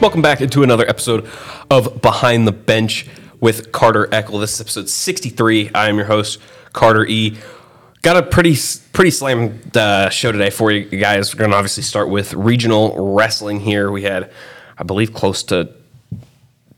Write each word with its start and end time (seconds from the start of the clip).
Welcome 0.00 0.22
back 0.22 0.40
into 0.40 0.62
another 0.62 0.88
episode 0.88 1.28
of 1.72 2.00
Behind 2.00 2.46
the 2.46 2.52
Bench 2.52 3.08
with 3.40 3.72
Carter 3.72 4.06
Eckl. 4.06 4.38
This 4.40 4.54
is 4.54 4.60
episode 4.60 4.88
63. 4.88 5.72
I 5.74 5.88
am 5.88 5.96
your 5.96 6.04
host, 6.04 6.38
Carter 6.72 7.04
E. 7.04 7.36
Got 8.02 8.16
a 8.16 8.22
pretty 8.22 8.56
pretty 8.92 9.10
slammed 9.10 9.76
uh, 9.76 10.08
show 10.08 10.30
today 10.30 10.50
for 10.50 10.70
you 10.70 10.84
guys. 10.84 11.34
We're 11.34 11.40
going 11.40 11.50
to 11.50 11.56
obviously 11.56 11.82
start 11.82 12.10
with 12.10 12.32
regional 12.34 13.12
wrestling 13.12 13.58
here. 13.58 13.90
We 13.90 14.04
had, 14.04 14.30
I 14.78 14.84
believe, 14.84 15.12
close 15.12 15.42
to 15.44 15.74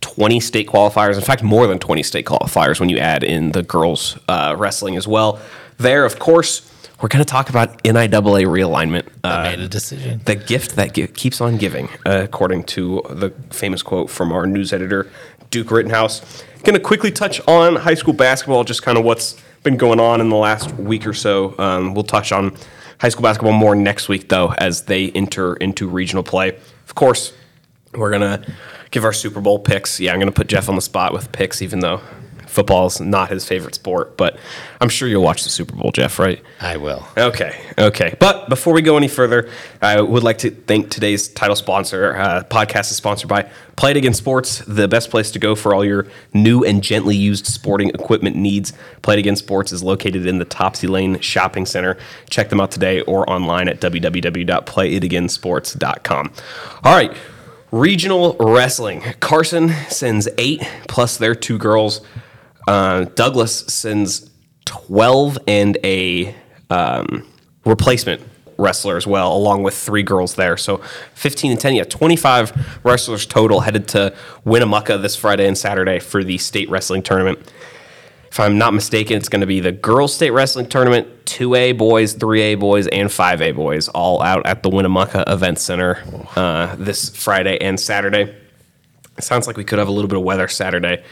20 0.01 0.41
state 0.41 0.67
qualifiers. 0.67 1.17
In 1.17 1.21
fact, 1.21 1.43
more 1.43 1.67
than 1.67 1.79
20 1.79 2.03
state 2.03 2.25
qualifiers 2.25 2.81
when 2.81 2.89
you 2.89 2.97
add 2.97 3.23
in 3.23 3.53
the 3.53 3.63
girls 3.63 4.19
uh, 4.29 4.57
wrestling 4.57 4.97
as 4.97 5.07
well. 5.07 5.39
There, 5.77 6.07
of 6.07 6.19
course, 6.19 6.70
we're 7.01 7.09
going 7.09 7.25
to 7.25 7.31
talk 7.31 7.49
about 7.49 7.83
NIAA 7.83 8.45
realignment. 8.45 9.09
I 9.25 9.51
made 9.51 9.61
a 9.61 9.69
decision. 9.69 10.21
The 10.25 10.35
gift 10.35 10.77
that 10.77 10.95
keeps 11.15 11.41
on 11.41 11.57
giving, 11.57 11.89
uh, 12.05 12.21
according 12.25 12.65
to 12.65 13.03
the 13.09 13.31
famous 13.51 13.83
quote 13.83 14.11
from 14.11 14.33
our 14.33 14.47
news 14.47 14.73
editor, 14.73 15.11
Duke 15.51 15.71
Rittenhouse. 15.71 16.45
Going 16.63 16.75
to 16.75 16.81
quickly 16.81 17.11
touch 17.11 17.41
on 17.49 17.77
high 17.77 17.95
school 17.95 18.13
basketball, 18.13 18.65
just 18.65 18.83
kind 18.83 18.99
of 18.99 19.05
what's 19.05 19.41
been 19.63 19.79
going 19.79 19.99
on 19.99 20.21
in 20.21 20.29
the 20.29 20.37
last 20.37 20.73
week 20.75 21.07
or 21.07 21.15
so. 21.15 21.55
Um, 21.59 21.95
we'll 21.95 22.05
touch 22.05 22.33
on 22.33 22.55
high 22.99 23.09
school 23.09 23.23
basketball 23.23 23.53
more 23.53 23.75
next 23.75 24.09
week, 24.09 24.29
though, 24.29 24.53
as 24.59 24.83
they 24.83 25.11
enter 25.13 25.55
into 25.57 25.89
regional 25.89 26.23
play. 26.23 26.51
Of 26.87 26.95
course, 26.95 27.33
we're 27.95 28.11
going 28.11 28.21
to 28.43 28.53
give 28.91 29.05
our 29.05 29.13
Super 29.15 29.41
Bowl 29.41 29.59
picks. 29.59 30.01
Yeah, 30.01 30.13
I'm 30.13 30.19
going 30.19 30.31
to 30.31 30.37
put 30.37 30.49
Jeff 30.49 30.69
on 30.69 30.75
the 30.75 30.83
spot 30.83 31.15
with 31.15 31.33
picks, 31.33 31.63
even 31.63 31.81
though 31.81 32.03
football's 32.51 33.01
not 33.01 33.31
his 33.31 33.47
favorite 33.47 33.75
sport. 33.75 34.17
But 34.17 34.39
I'm 34.81 34.89
sure 34.89 35.09
you'll 35.09 35.23
watch 35.23 35.45
the 35.45 35.51
Super 35.51 35.75
Bowl, 35.75 35.93
Jeff, 35.93 36.19
right? 36.19 36.43
I 36.61 36.77
will. 36.77 37.07
Okay, 37.17 37.61
okay. 37.79 38.15
But 38.19 38.49
before 38.49 38.75
we 38.75 38.83
go 38.83 38.97
any 38.97 39.09
further, 39.09 39.49
I 39.81 40.01
would 40.01 40.23
like 40.23 40.39
to 40.39 40.51
thank 40.51 40.91
today's 40.91 41.29
title 41.29 41.57
sponsor. 41.57 42.17
Uh, 42.17 42.43
podcast 42.45 42.91
is 42.91 42.97
sponsored 42.97 43.29
by 43.29 43.49
Play 43.77 43.93
It 43.93 43.97
Again 43.97 44.15
Sports, 44.15 44.59
the 44.67 44.89
best 44.89 45.11
place 45.11 45.31
to 45.31 45.39
go 45.39 45.55
for 45.55 45.75
all 45.75 45.85
your 45.85 46.07
new 46.35 46.65
and 46.65 46.83
gently 46.83 47.17
used 47.17 47.47
sporting 47.47 47.89
equipment 47.91 48.37
needs. 48.37 48.73
Play 49.03 49.15
It 49.15 49.21
Again 49.21 49.37
Sports 49.37 49.73
is 49.73 49.83
located 49.83 50.27
in 50.27 50.39
the 50.39 50.45
Topsy 50.45 50.87
Lane 50.87 51.19
Shopping 51.21 51.65
Center. 51.65 51.97
Check 52.29 52.51
them 52.51 52.61
out 52.61 52.71
today 52.71 53.01
or 53.03 53.29
online 53.31 53.69
at 53.69 53.81
www.playitagainsports.com. 53.81 56.33
All 56.85 56.95
right. 56.95 57.17
Regional 57.73 58.37
wrestling. 58.41 59.01
Carson 59.21 59.69
sends 59.89 60.29
eight 60.39 60.61
plus 60.89 61.17
their 61.17 61.37
two 61.37 61.57
girls. 61.57 62.01
Uh, 62.67 63.05
Douglas 63.05 63.59
sends 63.67 64.31
12 64.67 65.39
and 65.47 65.79
a 65.83 66.35
um, 66.71 67.27
replacement 67.65 68.23
wrestler 68.61 68.97
as 68.97 69.07
well, 69.07 69.35
along 69.35 69.63
with 69.63 69.75
three 69.75 70.03
girls 70.03 70.35
there. 70.35 70.57
So 70.57 70.79
15 71.15 71.53
and 71.53 71.61
10, 71.61 71.75
yeah, 71.75 71.85
25 71.85 72.81
wrestlers 72.85 73.27
total 73.27 73.61
headed 73.61 73.89
to 73.89 74.15
Winnemucca 74.45 74.99
this 74.99 75.17
Friday 75.17 75.47
and 75.47 75.57
Saturday 75.57 75.99
for 75.99 76.23
the 76.23 76.39
state 76.39 76.69
wrestling 76.71 77.03
tournament. 77.03 77.39
If 78.31 78.39
I'm 78.39 78.59
not 78.59 78.75
mistaken, 78.75 79.17
it's 79.17 79.29
going 79.29 79.41
to 79.41 79.47
be 79.47 79.59
the 79.59 79.73
girls' 79.73 80.15
state 80.15 80.31
wrestling 80.31 80.69
tournament, 80.69 81.25
2A 81.25 81.77
boys, 81.77 82.15
3A 82.15 82.61
boys, 82.61 82.87
and 82.87 83.09
5A 83.09 83.57
boys, 83.57 83.89
all 83.89 84.23
out 84.23 84.47
at 84.47 84.63
the 84.63 84.71
Winnemucca 84.71 85.25
Event 85.27 85.59
Center 85.59 86.01
uh, 86.37 86.77
this 86.77 87.09
Friday 87.09 87.59
and 87.61 87.81
Saturday. 87.81 88.33
It 89.19 89.25
sounds 89.25 89.49
like 89.49 89.57
we 89.57 89.65
could 89.65 89.81
have 89.81 89.89
a 89.89 89.91
little 89.91 90.09
bit 90.09 90.17
of 90.17 90.23
weather 90.23 90.47
Saturday, 90.47 91.03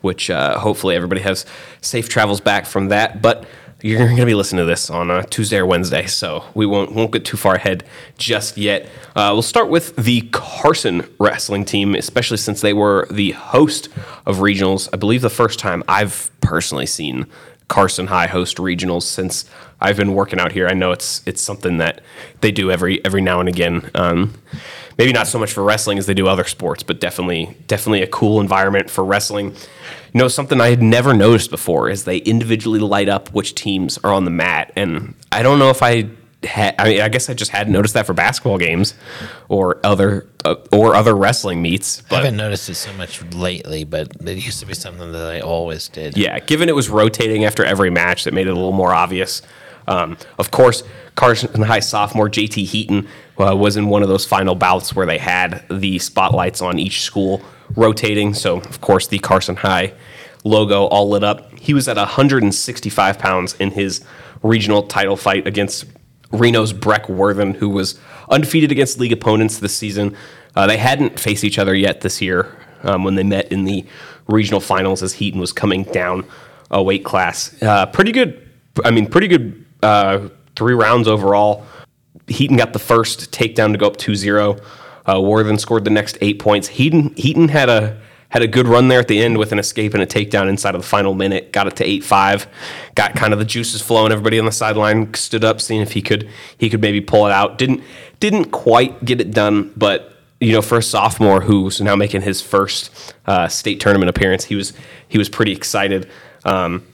which 0.00 0.30
uh, 0.30 0.58
hopefully 0.58 0.94
everybody 0.94 1.20
has 1.22 1.44
safe 1.80 2.08
travels 2.08 2.40
back 2.40 2.66
from 2.66 2.88
that. 2.88 3.20
But 3.22 3.46
you're 3.80 3.98
going 3.98 4.16
to 4.16 4.26
be 4.26 4.34
listening 4.34 4.62
to 4.62 4.66
this 4.66 4.90
on 4.90 5.10
uh, 5.10 5.22
Tuesday 5.22 5.58
or 5.58 5.66
Wednesday, 5.66 6.06
so 6.06 6.44
we 6.54 6.66
won't 6.66 6.92
won't 6.92 7.12
get 7.12 7.24
too 7.24 7.36
far 7.36 7.54
ahead 7.54 7.84
just 8.16 8.56
yet. 8.58 8.86
Uh, 9.14 9.30
we'll 9.32 9.42
start 9.42 9.68
with 9.68 9.94
the 9.96 10.22
Carson 10.32 11.08
wrestling 11.20 11.64
team, 11.64 11.94
especially 11.94 12.38
since 12.38 12.60
they 12.60 12.72
were 12.72 13.06
the 13.10 13.32
host 13.32 13.88
of 14.26 14.38
regionals. 14.38 14.88
I 14.92 14.96
believe 14.96 15.22
the 15.22 15.30
first 15.30 15.60
time 15.60 15.84
I've 15.86 16.30
personally 16.40 16.86
seen 16.86 17.26
Carson 17.68 18.06
High 18.06 18.26
host 18.26 18.56
regionals 18.56 19.02
since 19.02 19.44
I've 19.80 19.96
been 19.96 20.14
working 20.14 20.40
out 20.40 20.52
here. 20.52 20.66
I 20.66 20.74
know 20.74 20.90
it's 20.90 21.22
it's 21.26 21.40
something 21.40 21.78
that 21.78 22.00
they 22.40 22.50
do 22.50 22.70
every 22.70 23.04
every 23.04 23.20
now 23.20 23.40
and 23.40 23.48
again. 23.48 23.90
Um, 23.94 24.34
maybe 24.96 25.12
not 25.12 25.26
so 25.26 25.38
much 25.38 25.52
for 25.52 25.62
wrestling 25.62 25.98
as 25.98 26.06
they 26.06 26.14
do 26.14 26.26
other 26.26 26.44
sports, 26.44 26.82
but 26.82 27.00
definitely 27.00 27.56
definitely 27.66 28.02
a 28.02 28.06
cool 28.06 28.40
environment 28.40 28.90
for 28.90 29.04
wrestling. 29.04 29.54
You 30.12 30.20
know, 30.20 30.28
something 30.28 30.60
I 30.60 30.70
had 30.70 30.82
never 30.82 31.14
noticed 31.14 31.50
before 31.50 31.90
is 31.90 32.04
they 32.04 32.18
individually 32.18 32.80
light 32.80 33.08
up 33.08 33.32
which 33.32 33.54
teams 33.54 33.98
are 33.98 34.12
on 34.12 34.24
the 34.24 34.30
mat, 34.30 34.72
and 34.74 35.14
I 35.30 35.42
don't 35.42 35.58
know 35.58 35.70
if 35.70 35.82
I. 35.82 36.08
Had, 36.44 36.76
I 36.78 36.88
mean, 36.88 37.00
I 37.00 37.08
guess 37.08 37.28
I 37.28 37.34
just 37.34 37.50
hadn't 37.50 37.72
noticed 37.72 37.94
that 37.94 38.06
for 38.06 38.14
basketball 38.14 38.58
games, 38.58 38.94
or 39.48 39.80
other 39.84 40.28
uh, 40.44 40.54
or 40.72 40.94
other 40.94 41.16
wrestling 41.16 41.60
meets. 41.60 42.02
I 42.12 42.16
haven't 42.16 42.36
noticed 42.36 42.68
it 42.68 42.76
so 42.76 42.92
much 42.92 43.22
lately, 43.32 43.82
but 43.82 44.12
it 44.24 44.36
used 44.36 44.60
to 44.60 44.66
be 44.66 44.74
something 44.74 45.10
that 45.12 45.32
I 45.32 45.40
always 45.40 45.88
did. 45.88 46.16
Yeah, 46.16 46.38
given 46.38 46.68
it 46.68 46.76
was 46.76 46.88
rotating 46.88 47.44
after 47.44 47.64
every 47.64 47.90
match, 47.90 48.22
that 48.24 48.32
made 48.32 48.46
it 48.46 48.50
a 48.50 48.54
little 48.54 48.72
more 48.72 48.94
obvious. 48.94 49.42
Um, 49.88 50.16
of 50.38 50.50
course, 50.50 50.84
Carson 51.16 51.62
High 51.62 51.80
sophomore 51.80 52.28
JT 52.28 52.66
Heaton 52.66 53.08
uh, 53.38 53.56
was 53.56 53.76
in 53.76 53.88
one 53.88 54.02
of 54.02 54.08
those 54.08 54.24
final 54.24 54.54
bouts 54.54 54.94
where 54.94 55.06
they 55.06 55.18
had 55.18 55.64
the 55.70 55.98
spotlights 55.98 56.62
on 56.62 56.78
each 56.78 57.02
school 57.02 57.42
rotating. 57.74 58.34
So, 58.34 58.58
of 58.58 58.80
course, 58.80 59.08
the 59.08 59.18
Carson 59.18 59.56
High 59.56 59.94
logo 60.44 60.84
all 60.84 61.08
lit 61.08 61.24
up. 61.24 61.58
He 61.58 61.74
was 61.74 61.88
at 61.88 61.96
165 61.96 63.18
pounds 63.18 63.54
in 63.54 63.72
his 63.72 64.04
regional 64.42 64.84
title 64.84 65.16
fight 65.16 65.46
against 65.46 65.86
Reno's 66.30 66.72
Breck 66.72 67.08
Worthen, 67.08 67.54
who 67.54 67.68
was 67.68 67.98
undefeated 68.28 68.70
against 68.70 68.98
league 68.98 69.12
opponents 69.12 69.58
this 69.58 69.74
season. 69.74 70.16
Uh, 70.54 70.66
they 70.66 70.76
hadn't 70.76 71.18
faced 71.18 71.44
each 71.44 71.58
other 71.58 71.74
yet 71.74 72.00
this 72.00 72.20
year 72.20 72.54
um, 72.82 73.04
when 73.04 73.14
they 73.14 73.22
met 73.22 73.50
in 73.50 73.64
the 73.64 73.86
regional 74.26 74.60
finals 74.60 75.02
as 75.02 75.14
Heaton 75.14 75.40
was 75.40 75.52
coming 75.52 75.84
down 75.84 76.26
a 76.70 76.82
weight 76.82 77.04
class. 77.04 77.60
Uh, 77.62 77.86
pretty 77.86 78.12
good, 78.12 78.46
I 78.84 78.90
mean, 78.90 79.06
pretty 79.06 79.28
good 79.28 79.64
uh, 79.82 80.28
three 80.56 80.74
rounds 80.74 81.08
overall. 81.08 81.66
Heaton 82.26 82.56
got 82.56 82.72
the 82.72 82.78
first 82.78 83.32
takedown 83.32 83.72
to 83.72 83.78
go 83.78 83.86
up 83.86 83.96
2-0. 83.96 84.62
Uh, 85.06 85.20
Worthen 85.20 85.58
scored 85.58 85.84
the 85.84 85.90
next 85.90 86.18
eight 86.20 86.38
points. 86.38 86.68
Heaton 86.68 87.14
Heaton 87.14 87.48
had 87.48 87.70
a 87.70 87.98
had 88.30 88.42
a 88.42 88.46
good 88.46 88.68
run 88.68 88.88
there 88.88 89.00
at 89.00 89.08
the 89.08 89.22
end 89.22 89.38
with 89.38 89.52
an 89.52 89.58
escape 89.58 89.94
and 89.94 90.02
a 90.02 90.06
takedown 90.06 90.48
inside 90.48 90.74
of 90.74 90.82
the 90.82 90.86
final 90.86 91.14
minute. 91.14 91.52
Got 91.52 91.66
it 91.66 91.76
to 91.76 91.84
eight 91.84 92.04
five. 92.04 92.46
Got 92.94 93.14
kind 93.14 93.32
of 93.32 93.38
the 93.38 93.44
juices 93.44 93.80
flowing. 93.80 94.12
Everybody 94.12 94.38
on 94.38 94.44
the 94.44 94.52
sideline 94.52 95.14
stood 95.14 95.44
up, 95.44 95.60
seeing 95.60 95.80
if 95.80 95.92
he 95.92 96.02
could 96.02 96.28
he 96.56 96.68
could 96.68 96.80
maybe 96.80 97.00
pull 97.00 97.26
it 97.26 97.32
out. 97.32 97.58
Didn't 97.58 97.82
didn't 98.20 98.46
quite 98.46 99.04
get 99.04 99.20
it 99.20 99.30
done, 99.30 99.72
but 99.76 100.14
you 100.40 100.52
know, 100.52 100.62
for 100.62 100.78
a 100.78 100.82
sophomore 100.82 101.40
who's 101.40 101.80
now 101.80 101.96
making 101.96 102.22
his 102.22 102.40
first 102.40 103.14
uh, 103.26 103.48
state 103.48 103.80
tournament 103.80 104.10
appearance, 104.10 104.44
he 104.44 104.54
was 104.54 104.72
he 105.08 105.18
was 105.18 105.28
pretty 105.28 105.52
excited. 105.52 106.08
Um, 106.44 106.86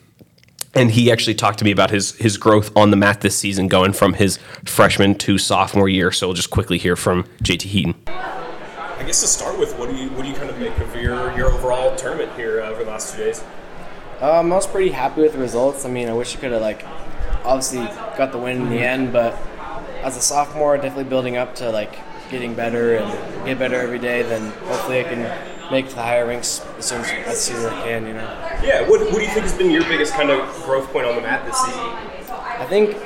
and 0.75 0.91
he 0.91 1.11
actually 1.13 1.35
talked 1.35 1.59
to 1.59 1.65
me 1.65 1.71
about 1.71 1.91
his 1.91 2.13
his 2.17 2.37
growth 2.37 2.75
on 2.77 2.91
the 2.91 2.97
mat 2.97 3.21
this 3.21 3.37
season, 3.37 3.69
going 3.69 3.93
from 3.93 4.15
his 4.15 4.39
freshman 4.65 5.15
to 5.17 5.39
sophomore 5.39 5.89
year. 5.89 6.11
So 6.11 6.29
we'll 6.29 6.35
just 6.35 6.51
quickly 6.51 6.79
hear 6.79 6.97
from 6.97 7.25
JT 7.43 7.63
Heaton. 7.63 8.04
Guess 9.15 9.21
to 9.21 9.29
start 9.29 9.61
with, 9.61 9.79
what 9.79 9.89
do 9.89 9.95
you 9.95 10.09
what 10.11 10.23
do 10.23 10.29
you 10.29 10.35
kind 10.35 10.51
of 10.51 10.59
make 10.59 10.77
of 10.79 10.93
your 10.97 11.33
your 11.37 11.49
overall 11.53 11.95
tournament 11.95 12.33
here 12.35 12.61
uh, 12.61 12.71
over 12.71 12.83
the 12.83 12.91
last 12.91 13.15
two 13.15 13.23
days? 13.23 13.45
Um, 14.21 14.53
I 14.53 14.57
was 14.57 14.67
pretty 14.67 14.91
happy 14.91 15.21
with 15.21 15.35
the 15.35 15.39
results. 15.39 15.85
I 15.85 15.89
mean, 15.89 16.09
I 16.09 16.13
wish 16.15 16.37
I 16.37 16.41
could 16.41 16.51
have 16.51 16.61
like 16.61 16.85
obviously 17.45 17.85
got 18.19 18.33
the 18.33 18.39
win 18.39 18.63
in 18.63 18.71
the 18.71 18.81
end, 18.81 19.13
but 19.13 19.39
as 20.03 20.17
a 20.17 20.21
sophomore, 20.21 20.75
definitely 20.79 21.05
building 21.05 21.37
up 21.37 21.55
to 21.55 21.71
like 21.71 21.97
getting 22.29 22.55
better 22.57 22.97
and 22.97 23.47
get 23.47 23.57
better 23.57 23.77
every 23.77 24.01
day. 24.01 24.23
Then 24.23 24.51
hopefully 24.67 24.99
I 24.99 25.05
can 25.05 25.71
make 25.71 25.89
the 25.91 26.03
higher 26.03 26.27
ranks 26.27 26.67
as 26.79 26.87
soon 26.87 27.03
as, 27.03 27.11
as 27.29 27.41
soon 27.41 27.59
as 27.59 27.67
I 27.67 27.85
can. 27.85 28.09
You 28.09 28.15
know, 28.15 28.59
Yeah, 28.65 28.81
what, 28.81 29.01
what 29.01 29.15
do 29.15 29.23
you 29.23 29.29
think 29.29 29.43
has 29.43 29.57
been 29.57 29.71
your 29.71 29.85
biggest 29.85 30.15
kind 30.15 30.31
of 30.31 30.41
growth 30.65 30.93
point 30.93 31.07
on 31.07 31.15
the 31.15 31.23
mat 31.23 31.47
this 31.47 31.57
season? 31.57 31.79
I 31.79 32.67
think 32.69 33.01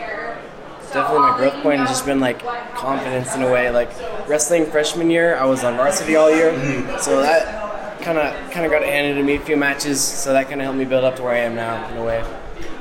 definitely 0.91 1.19
my 1.19 1.37
growth 1.37 1.63
point 1.63 1.81
has 1.81 1.91
just 1.91 2.07
been 2.07 2.19
like 2.19 2.43
confidence 2.75 3.35
in 3.35 3.43
a 3.43 3.53
way. 3.53 3.69
Like 3.69 3.91
wrestling 4.29 4.67
freshman 4.67 5.11
year, 5.11 5.37
I 5.37 5.45
was 5.47 5.65
on 5.65 5.77
varsity 5.77 6.17
all 6.17 6.31
year, 6.31 6.53
so 7.01 7.21
that 7.23 8.03
kind 8.03 8.19
of 8.19 8.51
kind 8.51 8.65
of 8.65 8.71
got 8.71 8.83
handed 8.83 9.15
to 9.15 9.23
me 9.23 9.37
a 9.37 9.41
few 9.41 9.57
matches. 9.57 10.01
So 10.01 10.33
that 10.33 10.49
kind 10.49 10.61
of 10.61 10.65
helped 10.65 10.79
me 10.79 10.85
build 10.85 11.05
up 11.05 11.17
to 11.17 11.23
where 11.23 11.35
I 11.35 11.39
am 11.39 11.55
now 11.55 11.89
in 11.91 11.97
a 11.97 12.05
way. 12.05 12.25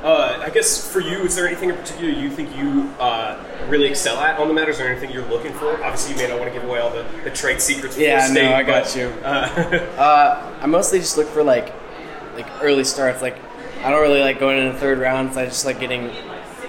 Uh, 0.03 0.39
I 0.41 0.49
guess 0.51 0.89
for 0.91 0.99
you, 0.99 1.23
is 1.23 1.35
there 1.35 1.47
anything 1.47 1.69
in 1.69 1.75
particular 1.75 2.09
you 2.09 2.29
think 2.29 2.55
you 2.55 2.89
uh, 2.99 3.43
really 3.67 3.87
excel 3.87 4.17
at 4.19 4.39
on 4.39 4.47
the 4.47 4.53
mat? 4.53 4.69
Is 4.69 4.77
there 4.77 4.87
anything 4.87 5.11
you're 5.11 5.27
looking 5.27 5.53
for? 5.53 5.83
Obviously, 5.83 6.13
you 6.13 6.21
may 6.21 6.27
not 6.27 6.39
want 6.39 6.53
to 6.53 6.57
give 6.57 6.67
away 6.67 6.79
all 6.79 6.91
the, 6.91 7.05
the 7.23 7.31
trade 7.31 7.59
secrets. 7.59 7.97
Yeah, 7.97 8.25
state, 8.25 8.43
no, 8.43 8.53
I 8.53 8.63
got 8.63 8.83
but, 8.83 8.95
you. 8.95 9.07
Uh, 9.23 9.93
Uh, 9.97 10.59
I 10.61 10.65
mostly 10.67 10.99
just 10.99 11.17
look 11.17 11.27
for 11.27 11.43
like 11.43 11.73
like 12.35 12.47
early 12.61 12.83
starts. 12.83 13.21
Like 13.21 13.37
I 13.83 13.89
don't 13.89 14.01
really 14.01 14.21
like 14.21 14.39
going 14.39 14.59
in 14.59 14.71
the 14.71 14.79
third 14.79 14.99
round. 14.99 15.33
So 15.33 15.41
I 15.41 15.45
just 15.45 15.65
like 15.65 15.79
getting 15.79 16.11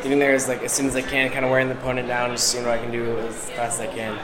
getting 0.03 0.19
there 0.19 0.35
as 0.35 0.49
like 0.49 0.63
as 0.63 0.73
soon 0.73 0.87
as 0.87 0.97
I 0.97 1.03
can, 1.03 1.31
kind 1.31 1.45
of 1.45 1.51
wearing 1.51 1.69
the 1.69 1.75
opponent 1.75 2.09
down, 2.09 2.31
just 2.31 2.49
seeing 2.49 2.65
what 2.65 2.79
I 2.79 2.83
can 2.83 2.91
do 2.91 3.19
as 3.19 3.51
fast 3.51 3.81
as 3.81 3.89
I 3.89 3.95
can. 3.95 4.19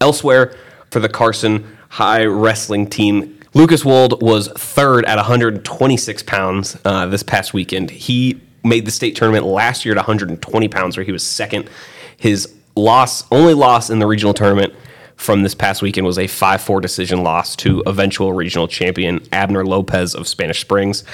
Elsewhere 0.00 0.54
for 0.90 1.00
the 1.00 1.08
Carson 1.08 1.76
High 1.90 2.24
wrestling 2.24 2.88
team, 2.88 3.38
Lucas 3.54 3.84
Wold 3.84 4.22
was 4.22 4.48
third 4.48 5.04
at 5.06 5.16
126 5.16 6.22
pounds 6.24 6.76
uh, 6.84 7.06
this 7.06 7.22
past 7.22 7.54
weekend. 7.54 7.90
He 7.90 8.40
made 8.62 8.84
the 8.84 8.90
state 8.90 9.16
tournament 9.16 9.46
last 9.46 9.84
year 9.84 9.92
at 9.94 9.98
120 9.98 10.68
pounds, 10.68 10.96
where 10.96 11.04
he 11.04 11.12
was 11.12 11.26
second. 11.26 11.70
His 12.16 12.52
loss, 12.74 13.24
only 13.32 13.54
loss 13.54 13.88
in 13.88 13.98
the 13.98 14.06
regional 14.06 14.34
tournament, 14.34 14.74
from 15.16 15.42
this 15.42 15.54
past 15.54 15.80
weekend 15.80 16.06
was 16.06 16.18
a 16.18 16.26
5 16.26 16.60
4 16.60 16.80
decision 16.80 17.22
loss 17.22 17.56
to 17.56 17.82
eventual 17.86 18.32
regional 18.34 18.68
champion 18.68 19.26
Abner 19.32 19.64
Lopez 19.64 20.14
of 20.14 20.28
Spanish 20.28 20.60
Springs. 20.60 21.04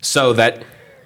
So 0.00 0.32
that 0.34 0.64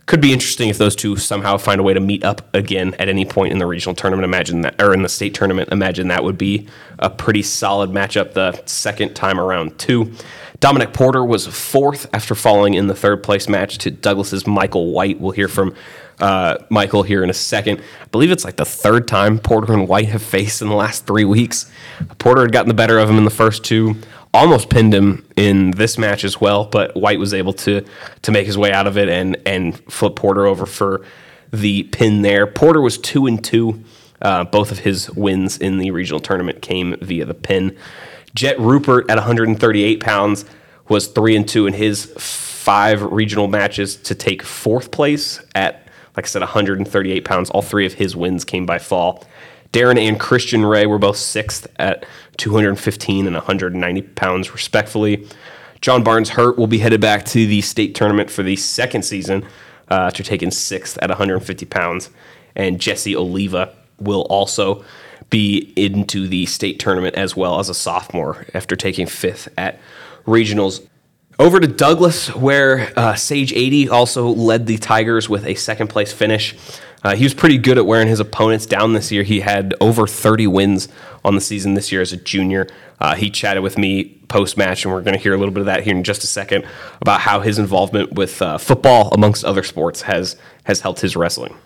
could 0.09 0.21
be 0.23 0.33
interesting 0.33 0.71
if 0.71 0.79
those 0.79 0.97
two 0.97 1.17
somehow 1.17 1.59
find 1.59 1.79
a 1.79 1.83
way 1.85 1.93
to 1.93 2.01
meet 2.01 2.25
up 2.25 2.43
again 2.55 2.95
at 2.95 3.11
any 3.11 3.27
point 3.27 3.53
in 3.53 3.59
the 3.59 3.67
regional 3.67 3.95
tournament. 3.95 4.25
Imagine 4.25 4.63
that, 4.63 4.81
or 4.81 4.95
in 4.95 5.03
the 5.03 5.09
state 5.09 5.35
tournament. 5.35 5.69
Imagine 5.71 6.09
that 6.09 6.25
would 6.25 6.39
be 6.39 6.67
a 6.99 7.11
pretty 7.11 7.43
solid 7.43 7.91
matchup 7.91 8.33
the 8.33 8.61
second 8.65 9.15
time 9.15 9.39
around, 9.39 9.79
too. 9.79 10.13
Dominic 10.61 10.95
Porter 10.95 11.23
was 11.23 11.47
fourth 11.47 12.09
after 12.13 12.35
falling 12.35 12.73
in 12.73 12.87
the 12.87 12.95
third 12.95 13.23
place 13.23 13.49
match 13.49 13.79
to 13.79 13.91
Douglas's 13.91 14.47
Michael 14.47 14.93
White. 14.93 15.21
We'll 15.21 15.33
hear 15.33 15.47
from 15.47 15.75
uh, 16.21 16.57
Michael 16.71 17.03
here 17.03 17.23
in 17.23 17.31
a 17.31 17.35
second. 17.35 17.81
I 18.03 18.07
believe 18.07 18.33
it's 18.33 18.45
like 18.45 18.57
the 18.57 18.65
third 18.65 19.07
time 19.07 19.39
Porter 19.39 19.73
and 19.75 19.87
White 19.87 20.09
have 20.09 20.23
faced 20.23 20.63
in 20.63 20.69
the 20.69 20.75
last 20.75 21.07
three 21.07 21.25
weeks. 21.27 21.71
Porter 22.19 22.41
had 22.41 22.53
gotten 22.53 22.69
the 22.69 22.75
better 22.75 22.99
of 22.99 23.09
him 23.11 23.19
in 23.19 23.25
the 23.25 23.31
first 23.31 23.63
two, 23.63 23.95
almost 24.35 24.71
pinned 24.71 24.95
him 24.95 25.27
in 25.37 25.73
this 25.73 25.99
match 25.99 26.25
as 26.25 26.41
well, 26.41 26.65
but 26.65 26.97
White 26.97 27.19
was 27.19 27.35
able 27.35 27.53
to 27.55 27.85
to 28.23 28.33
make 28.33 28.47
his 28.47 28.59
way 28.59 28.73
out 28.73 28.87
of 28.87 28.97
it 28.97 29.09
and 29.09 29.37
and 29.47 29.79
flip 29.91 30.17
Porter 30.17 30.47
over 30.47 30.67
for 30.67 31.05
the 31.53 31.85
pin 31.85 32.23
there. 32.23 32.47
Porter 32.47 32.81
was 32.81 32.99
two 32.99 33.27
and 33.27 33.43
two. 33.43 33.83
Uh, 34.21 34.45
both 34.45 34.73
of 34.73 34.81
his 34.81 35.09
wins 35.13 35.59
in 35.59 35.79
the 35.79 35.93
regional 35.93 36.19
tournament 36.19 36.61
came 36.61 36.97
via 37.01 37.25
the 37.25 37.35
pin. 37.35 37.77
Jet 38.35 38.59
Rupert 38.59 39.09
at 39.09 39.17
138 39.17 40.01
pounds 40.01 40.45
was 40.89 41.07
three 41.07 41.37
and 41.37 41.49
two 41.49 41.67
in 41.67 41.73
his 41.73 42.13
five 42.17 43.01
regional 43.03 43.47
matches 43.47 43.97
to 43.97 44.15
take 44.15 44.43
fourth 44.43 44.91
place 44.91 45.41
at 45.55 45.89
like 46.17 46.25
I 46.25 46.29
said, 46.29 46.43
138 46.43 47.25
pounds. 47.25 47.49
All 47.51 47.63
three 47.63 47.87
of 47.87 47.95
his 47.95 48.17
wins 48.17 48.45
came 48.45 48.67
by 48.67 48.79
fall. 48.81 49.25
Darren 49.73 49.99
and 49.99 50.19
Christian 50.19 50.65
Ray 50.65 50.87
were 50.87 50.99
both 50.99 51.17
sixth 51.17 51.67
at 51.77 52.07
215 52.39 53.27
and 53.27 53.35
190 53.35 54.03
pounds, 54.03 54.53
respectfully. 54.53 55.27
John 55.81 56.03
Barnes 56.03 56.31
Hurt 56.31 56.59
will 56.59 56.67
be 56.67 56.79
headed 56.79 57.01
back 57.01 57.25
to 57.27 57.47
the 57.47 57.61
state 57.61 57.95
tournament 57.95 58.31
for 58.31 58.43
the 58.43 58.57
second 58.57 59.05
season 59.05 59.45
uh, 59.91 59.95
after 59.95 60.23
taking 60.23 60.51
sixth 60.51 60.99
at 61.01 61.11
150 61.11 61.67
pounds. 61.67 62.11
And 62.57 62.81
Jesse 62.81 63.15
Oliva 63.15 63.75
will 64.01 64.23
also 64.23 64.85
be 65.31 65.73
into 65.77 66.27
the 66.27 66.47
state 66.47 66.79
tournament 66.79 67.15
as 67.15 67.37
well 67.37 67.61
as 67.61 67.69
a 67.69 67.75
sophomore 67.75 68.47
after 68.55 68.75
taking 68.75 69.07
fifth 69.07 69.49
at 69.59 69.79
regionals. 70.27 70.87
Over 71.39 71.61
to 71.61 71.69
Douglas, 71.69 72.35
where 72.35 72.93
uh, 72.97 73.15
Sage 73.15 73.53
80 73.53 73.91
also 73.91 74.29
led 74.29 74.67
the 74.67 74.79
Tigers 74.79 75.29
with 75.29 75.47
a 75.47 75.55
second 75.55 75.89
place 75.89 76.13
finish. 76.13 76.57
Uh, 77.05 77.15
he 77.15 77.25
was 77.25 77.35
pretty 77.35 77.59
good 77.59 77.79
at 77.79 77.87
wearing 77.87 78.09
his 78.09 78.21
opponents 78.21 78.67
down 78.67 78.93
this 78.93 79.13
year. 79.13 79.23
He 79.23 79.41
had 79.41 79.75
over 79.81 80.07
30 80.07 80.47
wins 80.49 80.89
on 81.25 81.35
the 81.35 81.41
season 81.41 81.75
this 81.75 81.93
year 81.93 82.01
as 82.01 82.13
a 82.13 82.17
junior. 82.17 82.67
Uh, 83.01 83.15
he 83.15 83.31
chatted 83.31 83.63
with 83.63 83.79
me 83.79 84.05
post 84.29 84.57
match, 84.57 84.85
and 84.85 84.93
we're 84.93 85.03
going 85.03 85.15
to 85.15 85.21
hear 85.21 85.33
a 85.33 85.37
little 85.37 85.55
bit 85.55 85.61
of 85.61 85.67
that 85.67 85.85
here 85.85 85.95
in 85.95 86.03
just 86.03 86.25
a 86.25 86.27
second 86.27 86.67
about 87.01 87.21
how 87.21 87.41
his 87.41 87.59
involvement 87.59 88.13
with 88.13 88.43
uh, 88.43 88.59
football, 88.59 89.11
amongst 89.13 89.45
other 89.45 89.63
sports, 89.63 90.03
has 90.03 90.37
has 90.65 90.81
helped 90.81 91.01
his 91.01 91.17
wrestling. 91.17 91.57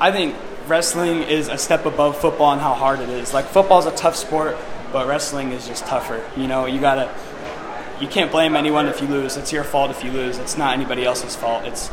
I 0.00 0.10
think 0.10 0.34
wrestling 0.66 1.22
is 1.22 1.48
a 1.48 1.58
step 1.58 1.86
above 1.86 2.18
football 2.18 2.52
and 2.52 2.60
how 2.60 2.74
hard 2.74 3.00
it 3.00 3.08
is. 3.08 3.32
Like 3.32 3.46
football 3.46 3.78
is 3.78 3.86
a 3.86 3.94
tough 3.94 4.16
sport, 4.16 4.56
but 4.92 5.06
wrestling 5.06 5.52
is 5.52 5.66
just 5.66 5.86
tougher. 5.86 6.24
You 6.36 6.46
know, 6.46 6.66
you 6.66 6.80
gotta 6.80 7.14
you 8.00 8.08
can't 8.08 8.30
blame 8.30 8.56
anyone 8.56 8.86
if 8.86 9.00
you 9.00 9.06
lose. 9.06 9.36
It's 9.36 9.52
your 9.52 9.64
fault 9.64 9.90
if 9.90 10.02
you 10.02 10.10
lose. 10.10 10.38
It's 10.38 10.56
not 10.56 10.74
anybody 10.74 11.04
else's 11.04 11.36
fault. 11.36 11.64
It's 11.64 11.90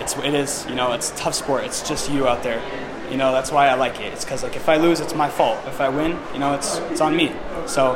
it's 0.00 0.16
it 0.16 0.34
is 0.34 0.66
you 0.68 0.74
know 0.74 0.92
it's 0.92 1.12
tough 1.16 1.34
sport. 1.34 1.64
It's 1.64 1.86
just 1.86 2.10
you 2.10 2.28
out 2.28 2.42
there. 2.42 2.62
You 3.10 3.16
know 3.16 3.32
that's 3.32 3.50
why 3.52 3.68
I 3.68 3.74
like 3.74 4.00
it. 4.00 4.12
It's 4.12 4.24
because 4.24 4.42
like 4.42 4.56
if 4.56 4.68
I 4.68 4.76
lose, 4.76 5.00
it's 5.00 5.14
my 5.14 5.28
fault. 5.28 5.58
If 5.66 5.80
I 5.80 5.88
win, 5.88 6.18
you 6.32 6.38
know 6.38 6.54
it's 6.54 6.78
it's 6.90 7.00
on 7.00 7.16
me. 7.16 7.32
So 7.66 7.94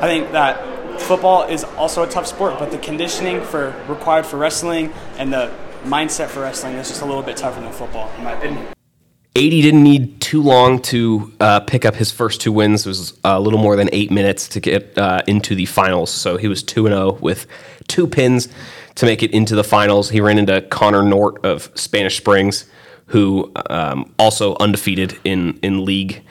I 0.00 0.06
think 0.06 0.32
that 0.32 1.00
football 1.00 1.44
is 1.44 1.64
also 1.64 2.02
a 2.02 2.08
tough 2.08 2.26
sport, 2.26 2.58
but 2.58 2.70
the 2.70 2.78
conditioning 2.78 3.42
for 3.42 3.74
required 3.88 4.26
for 4.26 4.36
wrestling 4.36 4.92
and 5.18 5.32
the 5.32 5.52
mindset 5.84 6.28
for 6.28 6.40
wrestling 6.40 6.74
is 6.74 6.88
just 6.88 7.02
a 7.02 7.04
little 7.04 7.22
bit 7.22 7.36
tougher 7.36 7.60
than 7.60 7.72
football, 7.72 8.10
in 8.16 8.24
my 8.24 8.32
opinion. 8.32 8.66
80 9.36 9.62
didn't 9.62 9.82
need 9.82 10.20
too 10.20 10.40
long 10.40 10.80
to 10.82 11.32
uh, 11.40 11.60
pick 11.60 11.84
up 11.84 11.96
his 11.96 12.12
first 12.12 12.40
two 12.40 12.52
wins. 12.52 12.86
It 12.86 12.88
was 12.88 13.18
a 13.24 13.40
little 13.40 13.58
more 13.58 13.74
than 13.74 13.88
eight 13.92 14.12
minutes 14.12 14.46
to 14.50 14.60
get 14.60 14.96
uh, 14.96 15.22
into 15.26 15.56
the 15.56 15.66
finals. 15.66 16.10
So 16.10 16.36
he 16.36 16.46
was 16.46 16.62
2 16.62 16.86
0 16.86 17.12
with 17.20 17.48
two 17.88 18.06
pins 18.06 18.48
to 18.96 19.06
make 19.06 19.22
it 19.22 19.32
into 19.32 19.54
the 19.54 19.64
finals. 19.64 20.10
He 20.10 20.20
ran 20.20 20.38
into 20.38 20.60
Connor 20.62 21.02
Nort 21.02 21.44
of 21.44 21.70
Spanish 21.74 22.16
Springs, 22.16 22.66
who 23.06 23.52
um, 23.68 24.14
also 24.18 24.56
undefeated 24.56 25.18
in, 25.24 25.58
in 25.62 25.84
league 25.84 26.22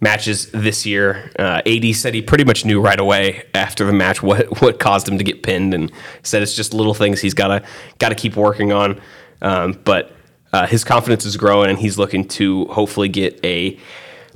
matches 0.00 0.50
this 0.52 0.86
year. 0.86 1.30
Uh, 1.38 1.62
AD 1.66 1.94
said 1.94 2.14
he 2.14 2.22
pretty 2.22 2.44
much 2.44 2.64
knew 2.64 2.80
right 2.80 2.98
away 2.98 3.44
after 3.54 3.84
the 3.84 3.92
match 3.92 4.22
what, 4.22 4.46
what 4.60 4.78
caused 4.78 5.08
him 5.08 5.18
to 5.18 5.24
get 5.24 5.42
pinned 5.42 5.74
and 5.74 5.92
said 6.22 6.42
it's 6.42 6.54
just 6.54 6.74
little 6.74 6.94
things 6.94 7.20
he's 7.20 7.34
got 7.34 7.48
to 7.48 7.68
got 7.98 8.10
to 8.10 8.14
keep 8.14 8.36
working 8.36 8.72
on. 8.72 9.00
Um, 9.40 9.78
but 9.84 10.12
uh, 10.52 10.66
his 10.66 10.82
confidence 10.82 11.24
is 11.24 11.36
growing, 11.36 11.70
and 11.70 11.78
he's 11.78 11.98
looking 11.98 12.26
to 12.28 12.64
hopefully 12.66 13.08
get 13.08 13.38
a 13.44 13.78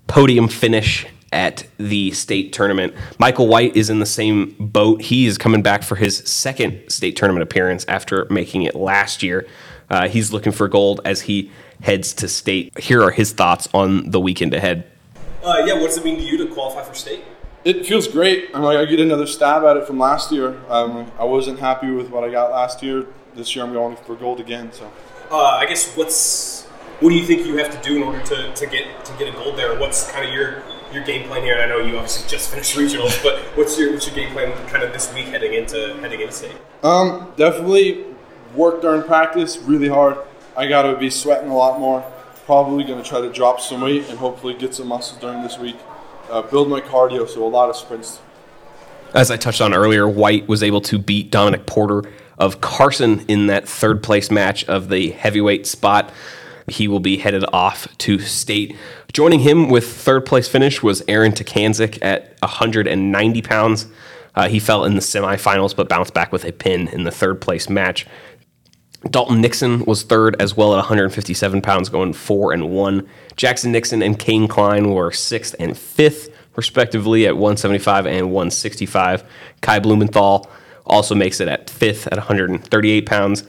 podium 0.07 0.49
finish 0.49 1.07
at 1.33 1.67
the 1.79 2.11
state 2.13 2.53
tournament. 2.53 2.95
Michael 3.19 3.49
White 3.49 3.77
is 3.77 3.91
in 3.91 3.99
the 3.99 4.07
same 4.07 4.55
boat. 4.59 5.03
He 5.03 5.27
is 5.27 5.39
coming 5.39 5.63
back 5.63 5.83
for 5.83 5.97
his 5.97 6.19
second 6.19 6.89
state 6.89 7.17
tournament 7.17 7.43
appearance 7.43 7.85
after 7.89 8.27
making 8.31 8.63
it 8.63 8.75
last 8.75 9.23
year. 9.23 9.47
Uh, 9.91 10.09
he's 10.09 10.33
looking 10.33 10.53
for 10.53 10.69
gold 10.69 11.01
as 11.05 11.23
he 11.23 11.51
heads 11.81 12.15
to 12.15 12.29
state. 12.29 12.79
Here 12.79 13.03
are 13.03 13.11
his 13.11 13.33
thoughts 13.33 13.69
on 13.75 14.11
the 14.11 14.21
weekend 14.21 14.55
ahead. 14.55 14.91
Uh, 15.43 15.65
yeah, 15.67 15.75
what 15.75 15.89
does 15.89 15.99
it 15.99 16.05
mean 16.05 16.17
to 16.17 16.23
you 16.23 16.39
to 16.39 16.47
qualify 16.55 16.83
for 16.83 16.95
state? 16.95 17.25
It 17.65 17.87
feels 17.87 18.09
great. 18.09 18.51
I'm 18.55 18.63
like 18.63 18.77
I 18.77 18.85
get 18.87 19.01
another 19.01 19.27
stab 19.27 19.65
at 19.65 19.77
it 19.77 19.87
from 19.87 19.99
last 19.99 20.33
year. 20.33 20.61
Um, 20.69 21.11
I 21.19 21.25
wasn't 21.25 21.61
happy 21.61 21.91
with 21.91 22.11
what 22.11 22.25
I 22.25 22.31
got 22.31 22.51
last 22.51 22.83
year. 22.83 23.07
This 23.35 23.55
year 23.55 23.65
I'm 23.65 23.73
going 23.73 23.97
for 23.97 24.17
gold 24.17 24.41
again. 24.41 24.73
So 24.73 24.91
uh, 25.31 25.37
I 25.37 25.67
guess 25.67 25.97
what's 25.97 26.65
what 27.01 27.11
do 27.11 27.17
you 27.17 27.25
think 27.25 27.47
you 27.47 27.57
have 27.57 27.71
to 27.71 27.89
do 27.89 27.97
in 27.97 28.03
order 28.03 28.21
to, 28.21 28.53
to 28.55 28.67
get 28.67 29.05
to 29.05 29.13
get 29.19 29.29
a 29.29 29.37
gold 29.37 29.57
there? 29.57 29.79
What's 29.79 30.11
kind 30.11 30.27
of 30.27 30.35
your 30.35 30.63
your 30.95 31.05
game 31.05 31.29
plan 31.29 31.43
here? 31.43 31.55
And 31.55 31.63
I 31.63 31.67
know 31.67 31.79
you 31.79 31.97
obviously 31.97 32.29
just 32.29 32.51
finished 32.51 32.77
regionals, 32.77 33.23
but 33.23 33.39
what's 33.57 33.79
your 33.79 33.93
what's 33.93 34.07
your 34.07 34.15
game 34.15 34.33
plan 34.33 34.53
kind 34.69 34.83
of 34.83 34.93
this 34.93 35.13
week 35.15 35.27
heading 35.27 35.55
into 35.55 35.95
heading 36.01 36.21
into 36.21 36.33
state? 36.33 36.57
Um, 36.83 37.33
definitely 37.37 38.05
work 38.55 38.83
during 38.83 39.03
practice 39.03 39.59
really 39.59 39.89
hard. 39.89 40.19
I 40.57 40.67
got 40.67 40.83
to 40.83 40.97
be 40.97 41.11
sweating 41.11 41.51
a 41.51 41.57
lot 41.57 41.81
more. 41.81 42.05
Probably 42.45 42.85
going 42.85 43.03
to 43.03 43.09
try 43.09 43.21
to 43.21 43.33
drop 43.33 43.61
some 43.61 43.81
weight 43.81 44.09
and 44.09 44.19
hopefully 44.19 44.55
get 44.55 44.75
some 44.75 44.89
muscle 44.89 45.19
during 45.19 45.43
this 45.43 45.59
week. 45.59 45.77
Uh, 46.31 46.43
build 46.43 46.69
my 46.69 46.81
cardio, 46.81 47.29
so 47.29 47.47
a 47.47 47.49
lot 47.49 47.71
of 47.71 47.77
sprints. 47.77 48.21
As 49.15 49.31
I 49.31 49.37
touched 49.37 49.61
on 49.61 49.75
earlier, 49.75 50.09
White 50.09 50.49
was 50.49 50.63
able 50.63 50.81
to 50.83 50.99
beat 50.99 51.31
Dominic 51.31 51.67
Porter 51.67 52.03
of 52.39 52.61
Carson 52.61 53.25
in 53.29 53.47
that 53.47 53.69
third 53.69 54.03
place 54.03 54.31
match 54.31 54.65
of 54.65 54.89
the 54.89 55.11
heavyweight 55.11 55.67
spot. 55.67 56.11
He 56.69 56.89
will 56.89 57.01
be 57.01 57.19
headed 57.19 57.45
off 57.53 57.87
to 57.99 58.19
state. 58.19 58.77
Joining 59.13 59.41
him 59.41 59.69
with 59.69 59.93
third 59.93 60.27
place 60.27 60.49
finish 60.49 60.83
was 60.83 61.03
Aaron 61.09 61.33
Tukanzik 61.33 61.99
at 62.03 62.37
190 62.41 63.43
pounds. 63.43 63.87
Uh, 64.35 64.49
he 64.49 64.59
fell 64.59 64.85
in 64.85 64.95
the 64.95 65.01
semifinals 65.01 65.77
but 65.77 65.89
bounced 65.89 66.15
back 66.15 66.33
with 66.33 66.45
a 66.45 66.53
pin 66.53 66.89
in 66.89 67.05
the 67.05 67.11
third 67.11 67.41
place 67.41 67.69
match. 67.69 68.07
Dalton 69.11 69.41
Nixon 69.41 69.85
was 69.85 70.05
third 70.05 70.41
as 70.41 70.57
well 70.57 70.73
at 70.75 70.77
157 70.77 71.61
pounds, 71.61 71.89
going 71.89 72.13
four 72.13 72.53
and 72.53 72.71
one. 72.71 73.09
Jackson 73.37 73.73
Nixon 73.73 74.03
and 74.03 74.19
Kane 74.19 74.47
Klein 74.47 74.91
were 74.91 75.11
sixth 75.11 75.57
and 75.59 75.77
fifth, 75.77 76.29
respectively, 76.55 77.27
at 77.27 77.37
175 77.37 78.07
and 78.07 78.31
165. 78.31 79.25
Kai 79.61 79.81
Blumenthal 79.81 80.49
also 80.87 81.15
makes 81.15 81.41
it 81.41 81.49
at 81.49 81.69
fifth 81.69 82.07
at 82.07 82.17
138 82.17 83.07
pounds. 83.07 83.45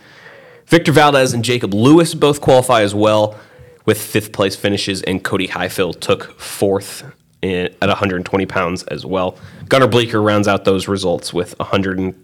Victor 0.67 0.91
Valdez 0.91 1.33
and 1.33 1.43
Jacob 1.43 1.73
Lewis 1.73 2.13
both 2.13 2.41
qualify 2.41 2.81
as 2.81 2.95
well 2.95 3.37
with 3.85 4.01
fifth 4.01 4.31
place 4.31 4.55
finishes, 4.55 5.01
and 5.03 5.23
Cody 5.23 5.47
Highfill 5.47 5.93
took 5.93 6.39
fourth 6.39 7.03
in, 7.41 7.65
at 7.81 7.89
120 7.89 8.45
pounds 8.45 8.83
as 8.83 9.05
well. 9.05 9.37
Gunnar 9.67 9.87
Bleeker 9.87 10.21
rounds 10.21 10.47
out 10.47 10.65
those 10.65 10.87
results 10.87 11.33
with 11.33 11.57
100 11.59 12.15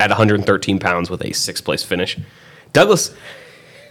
at 0.00 0.10
113 0.10 0.78
pounds 0.78 1.10
with 1.10 1.22
a 1.24 1.32
sixth 1.32 1.64
place 1.64 1.82
finish. 1.82 2.18
Douglas 2.72 3.14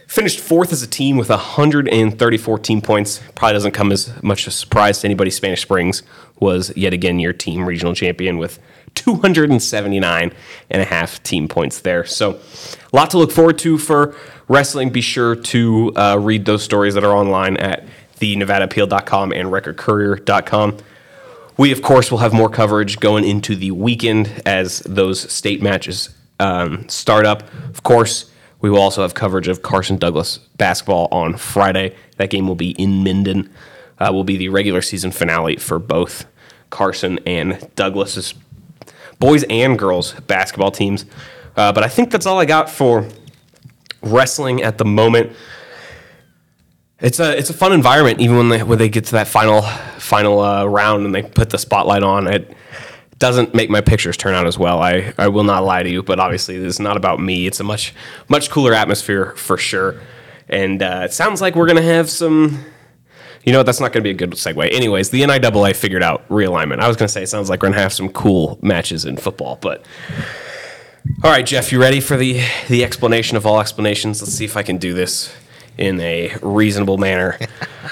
finished 0.06 0.40
fourth 0.40 0.72
as 0.72 0.82
a 0.82 0.86
team 0.86 1.16
with 1.16 1.28
134 1.28 2.58
team 2.60 2.80
points. 2.80 3.20
Probably 3.34 3.52
doesn't 3.54 3.72
come 3.72 3.92
as 3.92 4.22
much 4.22 4.42
of 4.42 4.48
a 4.48 4.50
surprise 4.52 5.00
to 5.00 5.06
anybody. 5.06 5.30
Spanish 5.30 5.62
Springs 5.62 6.02
was 6.40 6.74
yet 6.76 6.92
again 6.92 7.18
your 7.18 7.32
team 7.32 7.66
regional 7.66 7.94
champion 7.94 8.38
with 8.38 8.58
279 8.94 10.32
and 10.70 10.82
a 10.82 10.84
half 10.84 11.22
team 11.22 11.48
points 11.48 11.80
there. 11.80 12.04
So, 12.04 12.40
a 12.92 12.96
lot 12.96 13.10
to 13.10 13.18
look 13.18 13.30
forward 13.30 13.58
to 13.60 13.78
for 13.78 14.14
wrestling. 14.48 14.90
Be 14.90 15.00
sure 15.00 15.36
to 15.36 15.92
uh, 15.94 16.18
read 16.20 16.44
those 16.44 16.62
stories 16.62 16.94
that 16.94 17.04
are 17.04 17.14
online 17.14 17.56
at 17.56 17.84
the 18.18 18.36
NevadaAppeal.com 18.36 19.32
and 19.32 19.48
RecordCourier.com. 19.48 20.78
We, 21.56 21.72
of 21.72 21.82
course, 21.82 22.10
will 22.10 22.18
have 22.18 22.32
more 22.32 22.48
coverage 22.48 23.00
going 23.00 23.24
into 23.24 23.56
the 23.56 23.72
weekend 23.72 24.42
as 24.46 24.80
those 24.80 25.30
state 25.32 25.62
matches 25.62 26.10
um, 26.40 26.88
start 26.88 27.26
up. 27.26 27.42
Of 27.68 27.82
course, 27.82 28.30
we 28.60 28.70
will 28.70 28.80
also 28.80 29.02
have 29.02 29.14
coverage 29.14 29.48
of 29.48 29.62
Carson 29.62 29.96
Douglas 29.96 30.38
basketball 30.56 31.08
on 31.10 31.36
Friday. 31.36 31.94
That 32.16 32.30
game 32.30 32.46
will 32.48 32.54
be 32.54 32.70
in 32.70 33.02
Minden. 33.04 33.50
Uh, 34.00 34.12
will 34.12 34.24
be 34.24 34.36
the 34.36 34.48
regular 34.48 34.80
season 34.80 35.10
finale 35.10 35.56
for 35.56 35.78
both 35.78 36.26
Carson, 36.70 37.18
and 37.26 37.68
Douglas's 37.74 38.34
boys 39.18 39.44
and 39.50 39.78
girls 39.78 40.12
basketball 40.26 40.70
teams. 40.70 41.04
Uh, 41.56 41.72
but 41.72 41.82
I 41.82 41.88
think 41.88 42.10
that's 42.10 42.26
all 42.26 42.38
I 42.38 42.44
got 42.44 42.70
for 42.70 43.08
wrestling 44.02 44.62
at 44.62 44.78
the 44.78 44.84
moment. 44.84 45.32
It's 47.00 47.20
a 47.20 47.36
it's 47.36 47.50
a 47.50 47.54
fun 47.54 47.72
environment, 47.72 48.20
even 48.20 48.36
when 48.36 48.48
they 48.48 48.62
when 48.62 48.78
they 48.78 48.88
get 48.88 49.04
to 49.06 49.12
that 49.12 49.28
final 49.28 49.62
final 49.62 50.40
uh, 50.40 50.64
round 50.64 51.06
and 51.06 51.14
they 51.14 51.22
put 51.22 51.50
the 51.50 51.58
spotlight 51.58 52.02
on. 52.02 52.26
It 52.26 52.52
doesn't 53.18 53.54
make 53.54 53.70
my 53.70 53.80
pictures 53.80 54.16
turn 54.16 54.34
out 54.34 54.46
as 54.46 54.58
well. 54.58 54.80
I, 54.80 55.12
I 55.18 55.28
will 55.28 55.44
not 55.44 55.64
lie 55.64 55.82
to 55.82 55.90
you, 55.90 56.02
but 56.02 56.20
obviously 56.20 56.58
this 56.58 56.74
is 56.74 56.80
not 56.80 56.96
about 56.96 57.20
me. 57.20 57.46
It's 57.46 57.60
a 57.60 57.64
much 57.64 57.94
much 58.28 58.50
cooler 58.50 58.74
atmosphere 58.74 59.32
for 59.36 59.56
sure. 59.56 60.00
And 60.48 60.82
uh, 60.82 61.02
it 61.04 61.12
sounds 61.12 61.40
like 61.40 61.54
we're 61.54 61.66
gonna 61.66 61.82
have 61.82 62.10
some. 62.10 62.64
You 63.48 63.52
know 63.52 63.60
what? 63.60 63.64
That's 63.64 63.80
not 63.80 63.94
going 63.94 64.02
to 64.02 64.06
be 64.06 64.10
a 64.10 64.14
good 64.14 64.32
segue. 64.32 64.70
Anyways, 64.74 65.08
the 65.08 65.22
NIAA 65.22 65.74
figured 65.74 66.02
out 66.02 66.28
realignment. 66.28 66.80
I 66.80 66.86
was 66.86 66.98
going 66.98 67.06
to 67.06 67.08
say 67.10 67.22
it 67.22 67.28
sounds 67.28 67.48
like 67.48 67.62
we're 67.62 67.68
going 67.68 67.76
to 67.76 67.80
have 67.80 67.94
some 67.94 68.10
cool 68.10 68.58
matches 68.60 69.06
in 69.06 69.16
football, 69.16 69.56
but 69.62 69.82
all 71.24 71.30
right, 71.30 71.46
Jeff, 71.46 71.72
you 71.72 71.80
ready 71.80 72.00
for 72.00 72.18
the 72.18 72.42
the 72.68 72.84
explanation 72.84 73.38
of 73.38 73.46
all 73.46 73.58
explanations? 73.58 74.20
Let's 74.20 74.34
see 74.34 74.44
if 74.44 74.54
I 74.54 74.62
can 74.62 74.76
do 74.76 74.92
this 74.92 75.34
in 75.78 75.98
a 76.00 76.36
reasonable 76.42 76.98
manner. 76.98 77.38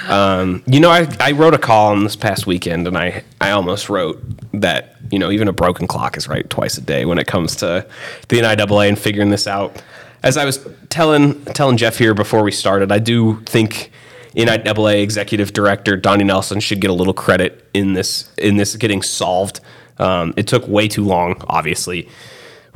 Um, 0.09 0.63
you 0.67 0.79
know, 0.79 0.91
I, 0.91 1.09
I 1.19 1.33
wrote 1.33 1.55
a 1.55 1.59
column 1.59 2.05
this 2.05 2.15
past 2.15 2.47
weekend, 2.47 2.87
and 2.87 2.97
I, 2.97 3.25
I 3.41 3.51
almost 3.53 3.89
wrote 3.89 4.23
that 4.53 4.95
you 5.11 5.19
know 5.19 5.31
even 5.31 5.49
a 5.49 5.53
broken 5.53 5.89
clock 5.89 6.17
is 6.19 6.29
right 6.29 6.49
twice 6.49 6.77
a 6.77 6.81
day 6.83 7.07
when 7.07 7.19
it 7.19 7.27
comes 7.27 7.57
to 7.57 7.85
the 8.29 8.37
NIAA 8.37 8.89
and 8.91 8.99
figuring 8.99 9.31
this 9.31 9.49
out. 9.49 9.83
As 10.23 10.37
I 10.37 10.45
was 10.45 10.65
telling 10.91 11.43
telling 11.47 11.77
Jeff 11.79 11.97
here 11.97 12.13
before 12.13 12.45
we 12.45 12.53
started, 12.53 12.93
I 12.93 12.99
do 12.99 13.41
think 13.47 13.91
NIAA 14.37 15.03
executive 15.03 15.53
director 15.53 15.97
Donnie 15.97 16.25
Nelson 16.25 16.61
should 16.61 16.81
get 16.81 16.91
a 16.91 16.95
little 16.95 17.15
credit 17.15 17.69
in 17.75 17.95
this 17.95 18.31
in 18.37 18.57
this 18.57 18.77
getting 18.77 19.03
solved. 19.03 19.61
Um, 19.99 20.35
it 20.37 20.47
took 20.47 20.69
way 20.69 20.89
too 20.89 21.05
long, 21.05 21.43
obviously 21.49 22.09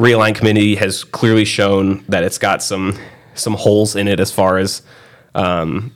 realign 0.00 0.35
committee 0.35 0.76
has 0.76 1.05
clearly 1.05 1.45
shown 1.45 2.02
that 2.09 2.25
it's 2.25 2.38
got 2.38 2.62
some 2.62 2.97
some 3.35 3.55
holes 3.55 3.95
in 3.95 4.09
it 4.09 4.19
as 4.19 4.33
far 4.33 4.59
as 4.59 4.83
um, 5.35 5.95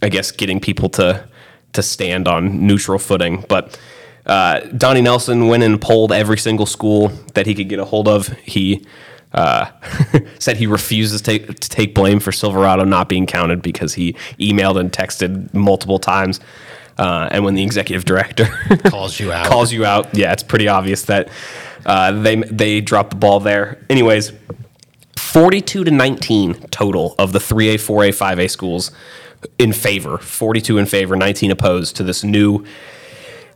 I 0.00 0.08
guess 0.08 0.30
getting 0.30 0.60
people 0.60 0.88
to 0.90 1.28
to 1.72 1.82
stand 1.82 2.28
on 2.28 2.66
neutral 2.66 2.98
footing. 2.98 3.44
But 3.48 3.78
uh, 4.24 4.60
Donnie 4.60 5.00
Nelson 5.00 5.48
went 5.48 5.64
and 5.64 5.80
polled 5.80 6.12
every 6.12 6.38
single 6.38 6.66
school 6.66 7.08
that 7.34 7.46
he 7.46 7.54
could 7.54 7.68
get 7.68 7.80
a 7.80 7.84
hold 7.84 8.06
of. 8.06 8.28
He 8.44 8.86
uh, 9.34 9.70
said 10.38 10.56
he 10.56 10.66
refuses 10.66 11.22
to 11.22 11.38
take, 11.38 11.46
to 11.60 11.68
take 11.68 11.94
blame 11.94 12.20
for 12.20 12.32
Silverado 12.32 12.84
not 12.84 13.08
being 13.08 13.26
counted 13.26 13.62
because 13.62 13.94
he 13.94 14.12
emailed 14.38 14.78
and 14.78 14.92
texted 14.92 15.52
multiple 15.54 15.98
times. 15.98 16.40
Uh, 16.98 17.28
and 17.32 17.42
when 17.44 17.54
the 17.54 17.62
executive 17.62 18.04
director 18.04 18.44
Calls 18.84 19.18
you 19.18 19.32
out. 19.32 19.46
calls 19.46 19.72
you 19.72 19.84
out, 19.84 20.14
yeah, 20.14 20.32
it's 20.32 20.42
pretty 20.42 20.68
obvious 20.68 21.04
that 21.06 21.30
uh, 21.86 22.12
they 22.12 22.36
they 22.36 22.80
dropped 22.82 23.10
the 23.10 23.16
ball 23.16 23.40
there. 23.40 23.84
Anyways, 23.88 24.32
42 25.16 25.84
to 25.84 25.90
19 25.90 26.54
total 26.70 27.14
of 27.18 27.32
the 27.32 27.38
3A, 27.38 27.74
4A, 27.76 28.10
5A 28.10 28.50
schools 28.50 28.90
in 29.58 29.72
favor. 29.72 30.18
42 30.18 30.76
in 30.76 30.84
favor, 30.86 31.16
19 31.16 31.50
opposed 31.50 31.96
to 31.96 32.02
this 32.04 32.22
new 32.22 32.64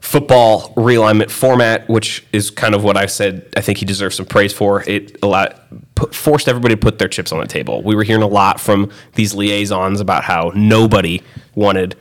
football 0.07 0.73
realignment 0.75 1.29
format, 1.29 1.87
which 1.89 2.25
is 2.31 2.49
kind 2.49 2.73
of 2.73 2.81
what 2.81 2.95
I 2.95 3.07
said. 3.07 3.45
I 3.57 3.61
think 3.61 3.77
he 3.77 3.85
deserves 3.85 4.15
some 4.15 4.25
praise 4.25 4.53
for. 4.53 4.81
It 4.87 5.17
allowed, 5.21 5.59
put, 5.95 6.15
forced 6.15 6.47
everybody 6.47 6.75
to 6.75 6.79
put 6.79 6.97
their 6.97 7.09
chips 7.09 7.33
on 7.33 7.41
the 7.41 7.45
table. 7.45 7.83
We 7.83 7.93
were 7.93 8.03
hearing 8.03 8.23
a 8.23 8.27
lot 8.27 8.61
from 8.61 8.89
these 9.15 9.35
liaisons 9.35 9.99
about 9.99 10.23
how 10.23 10.53
nobody 10.55 11.21
wanted 11.55 11.97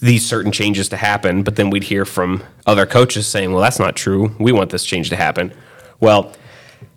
these 0.00 0.26
certain 0.26 0.50
changes 0.50 0.88
to 0.88 0.96
happen, 0.96 1.44
but 1.44 1.54
then 1.54 1.70
we'd 1.70 1.84
hear 1.84 2.04
from 2.04 2.42
other 2.66 2.84
coaches 2.84 3.28
saying, 3.28 3.52
"Well, 3.52 3.62
that's 3.62 3.78
not 3.78 3.94
true. 3.94 4.34
We 4.40 4.50
want 4.50 4.70
this 4.70 4.84
change 4.84 5.08
to 5.10 5.16
happen." 5.16 5.54
Well, 6.00 6.32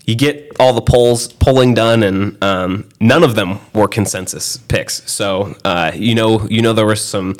you 0.05 0.15
get 0.15 0.51
all 0.59 0.73
the 0.73 0.81
polls 0.81 1.31
polling 1.31 1.75
done, 1.75 2.01
and 2.01 2.43
um, 2.43 2.89
none 2.99 3.23
of 3.23 3.35
them 3.35 3.59
were 3.75 3.87
consensus 3.87 4.57
picks. 4.57 5.09
So 5.09 5.55
uh, 5.63 5.91
you 5.93 6.15
know, 6.15 6.47
you 6.49 6.63
know, 6.63 6.73
there 6.73 6.87
was 6.87 7.05
some 7.05 7.35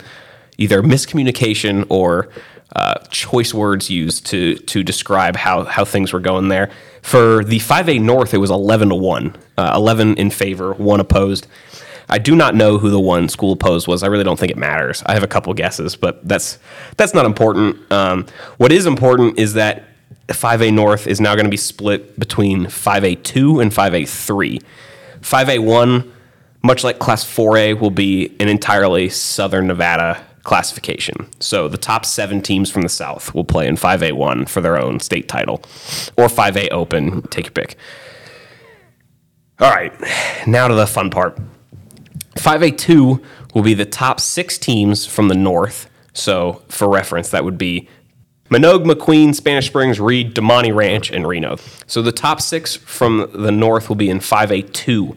either 0.59 0.83
miscommunication 0.83 1.87
or 1.89 2.29
uh, 2.75 2.95
choice 3.09 3.53
words 3.53 3.89
used 3.89 4.25
to 4.27 4.55
to 4.55 4.83
describe 4.83 5.35
how 5.35 5.63
how 5.65 5.85
things 5.85 6.13
were 6.13 6.19
going 6.19 6.49
there. 6.49 6.69
For 7.01 7.43
the 7.43 7.59
5A 7.59 8.01
North, 8.01 8.33
it 8.33 8.38
was 8.39 8.51
11 8.51 8.89
to 8.89 8.95
one, 8.95 9.35
uh, 9.57 9.71
11 9.73 10.15
in 10.15 10.29
favor, 10.29 10.73
one 10.73 10.99
opposed. 10.99 11.47
I 12.09 12.17
do 12.17 12.35
not 12.35 12.55
know 12.55 12.77
who 12.77 12.89
the 12.89 12.99
one 12.99 13.29
school 13.29 13.53
opposed 13.53 13.88
was. 13.88 14.03
I 14.03 14.07
really 14.07 14.23
don't 14.23 14.38
think 14.38 14.51
it 14.51 14.57
matters. 14.57 15.03
I 15.05 15.13
have 15.13 15.23
a 15.23 15.27
couple 15.27 15.53
guesses, 15.53 15.95
but 15.95 16.27
that's 16.27 16.59
that's 16.97 17.13
not 17.13 17.25
important. 17.25 17.91
Um, 17.91 18.25
what 18.57 18.71
is 18.71 18.85
important 18.85 19.39
is 19.39 19.53
that 19.53 19.85
5A 20.27 20.73
North 20.73 21.07
is 21.07 21.21
now 21.21 21.35
going 21.35 21.45
to 21.45 21.51
be 21.51 21.57
split 21.57 22.19
between 22.19 22.65
5A2 22.65 23.61
and 23.61 23.71
5A3. 23.71 24.61
5A1, 25.21 26.11
much 26.63 26.83
like 26.83 26.99
Class 26.99 27.23
4A, 27.25 27.79
will 27.79 27.91
be 27.91 28.35
an 28.39 28.47
entirely 28.47 29.09
Southern 29.09 29.67
Nevada 29.67 30.23
classification. 30.49 31.29
So 31.39 31.67
the 31.67 31.77
top 31.77 32.03
seven 32.03 32.41
teams 32.41 32.71
from 32.71 32.81
the 32.81 32.89
South 32.89 33.35
will 33.35 33.43
play 33.43 33.67
in 33.67 33.75
5A1 33.75 34.49
for 34.49 34.61
their 34.61 34.81
own 34.81 34.99
state 34.99 35.27
title, 35.27 35.57
or 36.17 36.25
5A 36.25 36.69
Open. 36.71 37.21
Take 37.27 37.45
your 37.45 37.51
pick. 37.51 37.77
All 39.59 39.69
right, 39.69 39.93
now 40.47 40.67
to 40.67 40.73
the 40.73 40.87
fun 40.87 41.11
part. 41.11 41.37
5A2 42.37 43.23
will 43.53 43.61
be 43.61 43.75
the 43.75 43.85
top 43.85 44.19
six 44.19 44.57
teams 44.57 45.05
from 45.05 45.27
the 45.27 45.35
North. 45.35 45.87
So, 46.13 46.63
for 46.67 46.89
reference, 46.89 47.29
that 47.29 47.43
would 47.43 47.59
be 47.59 47.87
Manogue, 48.49 48.85
McQueen, 48.85 49.35
Spanish 49.35 49.67
Springs, 49.67 49.99
Reed, 49.99 50.33
Damonte 50.33 50.73
Ranch, 50.73 51.11
and 51.11 51.27
Reno. 51.27 51.57
So, 51.85 52.01
the 52.01 52.11
top 52.11 52.41
six 52.41 52.75
from 52.75 53.29
the 53.35 53.51
North 53.51 53.87
will 53.87 53.95
be 53.95 54.09
in 54.09 54.17
5A2. 54.17 55.15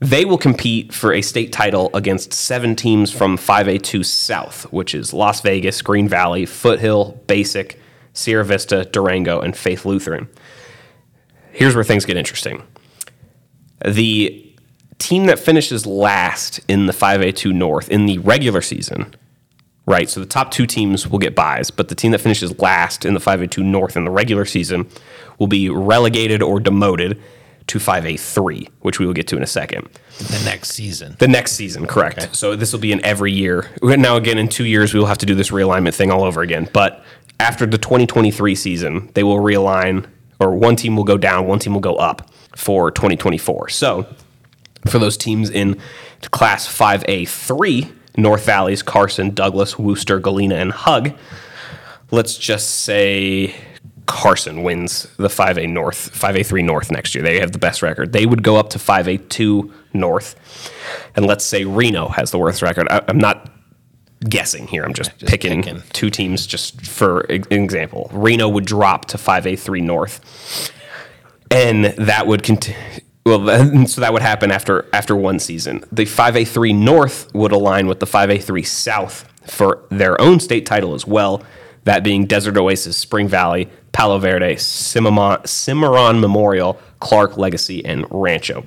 They 0.00 0.26
will 0.26 0.38
compete 0.38 0.92
for 0.92 1.12
a 1.12 1.22
state 1.22 1.52
title 1.52 1.90
against 1.94 2.32
seven 2.32 2.76
teams 2.76 3.10
from 3.10 3.38
5A2 3.38 4.04
South, 4.04 4.64
which 4.70 4.94
is 4.94 5.14
Las 5.14 5.40
Vegas, 5.40 5.80
Green 5.80 6.06
Valley, 6.06 6.44
Foothill, 6.44 7.22
Basic, 7.26 7.80
Sierra 8.12 8.44
Vista, 8.44 8.84
Durango, 8.84 9.40
and 9.40 9.56
Faith 9.56 9.86
Lutheran. 9.86 10.28
Here's 11.52 11.74
where 11.74 11.84
things 11.84 12.04
get 12.04 12.18
interesting. 12.18 12.62
The 13.84 14.54
team 14.98 15.26
that 15.26 15.38
finishes 15.38 15.86
last 15.86 16.60
in 16.68 16.86
the 16.86 16.92
5A2 16.92 17.52
North 17.54 17.88
in 17.88 18.04
the 18.04 18.18
regular 18.18 18.60
season, 18.60 19.14
right? 19.86 20.10
So 20.10 20.20
the 20.20 20.26
top 20.26 20.50
two 20.50 20.66
teams 20.66 21.08
will 21.08 21.18
get 21.18 21.34
buys, 21.34 21.70
but 21.70 21.88
the 21.88 21.94
team 21.94 22.12
that 22.12 22.20
finishes 22.20 22.58
last 22.58 23.06
in 23.06 23.14
the 23.14 23.20
5A2 23.20 23.64
North 23.64 23.96
in 23.96 24.04
the 24.04 24.10
regular 24.10 24.44
season 24.44 24.88
will 25.38 25.46
be 25.46 25.70
relegated 25.70 26.42
or 26.42 26.60
demoted 26.60 27.22
to 27.68 27.78
5A3, 27.78 28.68
which 28.80 28.98
we 28.98 29.06
will 29.06 29.12
get 29.12 29.26
to 29.28 29.36
in 29.36 29.42
a 29.42 29.46
second. 29.46 29.88
the 30.18 30.42
next 30.44 30.70
season. 30.70 31.16
The 31.18 31.28
next 31.28 31.52
season, 31.52 31.86
correct. 31.86 32.34
So 32.36 32.56
this 32.56 32.72
will 32.72 32.80
be 32.80 32.92
an 32.92 33.04
every 33.04 33.32
year. 33.32 33.68
Now, 33.82 34.16
again, 34.16 34.38
in 34.38 34.48
two 34.48 34.64
years, 34.64 34.94
we 34.94 35.00
will 35.00 35.06
have 35.06 35.18
to 35.18 35.26
do 35.26 35.34
this 35.34 35.50
realignment 35.50 35.94
thing 35.94 36.10
all 36.10 36.22
over 36.22 36.42
again. 36.42 36.68
But 36.72 37.04
after 37.40 37.66
the 37.66 37.78
2023 37.78 38.54
season, 38.54 39.10
they 39.14 39.22
will 39.22 39.38
realign, 39.38 40.06
or 40.38 40.54
one 40.54 40.76
team 40.76 40.96
will 40.96 41.04
go 41.04 41.18
down, 41.18 41.46
one 41.46 41.58
team 41.58 41.74
will 41.74 41.80
go 41.80 41.96
up 41.96 42.30
for 42.54 42.90
2024. 42.90 43.68
So 43.68 44.06
for 44.86 44.98
those 44.98 45.16
teams 45.16 45.50
in 45.50 45.78
Class 46.30 46.66
5A3, 46.66 47.92
North 48.16 48.46
Valleys, 48.46 48.82
Carson, 48.82 49.30
Douglas, 49.34 49.78
Wooster, 49.78 50.18
Galena, 50.18 50.54
and 50.54 50.72
Hug, 50.72 51.12
let's 52.10 52.38
just 52.38 52.82
say 52.82 53.54
Carson 54.06 54.62
wins 54.62 55.04
the 55.16 55.28
5A 55.28 55.68
North, 55.68 56.12
5A3 56.18 56.64
North 56.64 56.90
next 56.90 57.14
year. 57.14 57.22
They 57.24 57.40
have 57.40 57.52
the 57.52 57.58
best 57.58 57.82
record. 57.82 58.12
They 58.12 58.24
would 58.26 58.42
go 58.42 58.56
up 58.56 58.70
to 58.70 58.78
5A2 58.78 59.70
North. 59.92 60.70
And 61.16 61.26
let's 61.26 61.44
say 61.44 61.64
Reno 61.64 62.08
has 62.08 62.30
the 62.30 62.38
worst 62.38 62.62
record. 62.62 62.86
I, 62.90 63.02
I'm 63.08 63.18
not 63.18 63.50
guessing 64.28 64.66
here. 64.68 64.84
I'm 64.84 64.94
just, 64.94 65.16
just 65.18 65.30
picking, 65.30 65.62
picking. 65.62 65.82
two 65.92 66.10
teams 66.10 66.46
just 66.46 66.86
for 66.86 67.22
example. 67.28 68.08
Reno 68.12 68.48
would 68.48 68.64
drop 68.64 69.06
to 69.06 69.18
5A3 69.18 69.82
North. 69.82 70.72
And 71.50 71.86
that 71.86 72.26
would 72.26 72.42
continue. 72.42 72.80
Well, 73.24 73.40
then- 73.40 73.86
so 73.88 74.00
that 74.00 74.12
would 74.12 74.22
happen 74.22 74.50
after 74.52 74.86
after 74.92 75.16
one 75.16 75.38
season. 75.40 75.82
The 75.90 76.04
5A3 76.04 76.74
North 76.74 77.32
would 77.34 77.52
align 77.52 77.88
with 77.88 77.98
the 78.00 78.06
5A3 78.06 78.64
South 78.64 79.28
for 79.46 79.84
their 79.90 80.20
own 80.20 80.38
state 80.40 80.64
title 80.64 80.94
as 80.94 81.06
well. 81.06 81.42
That 81.86 82.04
being 82.04 82.26
Desert 82.26 82.56
Oasis, 82.56 82.96
Spring 82.96 83.28
Valley, 83.28 83.68
Palo 83.92 84.18
Verde, 84.18 84.56
Cimarron, 84.56 85.46
Cimarron 85.46 86.20
Memorial, 86.20 86.78
Clark 87.00 87.38
Legacy, 87.38 87.84
and 87.84 88.04
Rancho. 88.10 88.64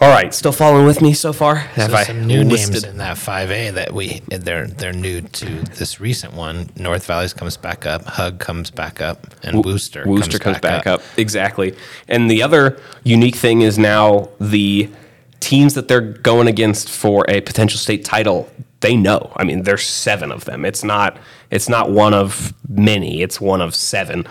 All 0.00 0.08
right, 0.08 0.32
still 0.32 0.52
following 0.52 0.86
with 0.86 1.02
me 1.02 1.12
so 1.12 1.32
far? 1.32 1.56
Have 1.56 1.90
So 1.90 1.96
I 1.96 2.04
some 2.04 2.24
new 2.24 2.44
names 2.44 2.84
in 2.84 2.98
that 2.98 3.16
5A 3.16 3.74
that 3.74 3.92
we 3.92 4.22
they're 4.28 4.68
they're 4.68 4.92
new 4.92 5.22
to 5.22 5.46
this 5.74 5.98
recent 5.98 6.34
one. 6.34 6.70
North 6.76 7.04
Valleys 7.04 7.34
comes 7.34 7.56
back 7.56 7.84
up, 7.84 8.04
Hug 8.04 8.38
comes 8.38 8.70
back 8.70 9.00
up, 9.00 9.34
and 9.42 9.64
Wooster 9.64 10.04
Wooster 10.06 10.38
comes, 10.38 10.60
back, 10.60 10.86
up. 10.86 11.02
Exactly. 11.16 11.74
And 12.06 12.30
the 12.30 12.44
other 12.44 12.80
unique 13.02 13.34
thing 13.34 13.62
is 13.62 13.76
now 13.76 14.28
the 14.40 14.88
teams 15.40 15.74
that 15.74 15.88
they're 15.88 16.00
going 16.00 16.46
against 16.46 16.88
for 16.88 17.24
a 17.28 17.40
potential 17.40 17.78
state 17.78 18.04
title 18.04 18.48
they 18.80 18.96
know. 18.96 19.32
I 19.36 19.44
mean, 19.44 19.62
there's 19.62 19.84
seven 19.84 20.30
of 20.30 20.44
them. 20.44 20.64
It's 20.64 20.84
not 20.84 21.18
it's 21.50 21.68
not 21.68 21.90
one 21.90 22.14
of 22.14 22.52
many. 22.68 23.22
It's 23.22 23.40
one 23.40 23.60
of 23.60 23.74
seven. 23.74 24.26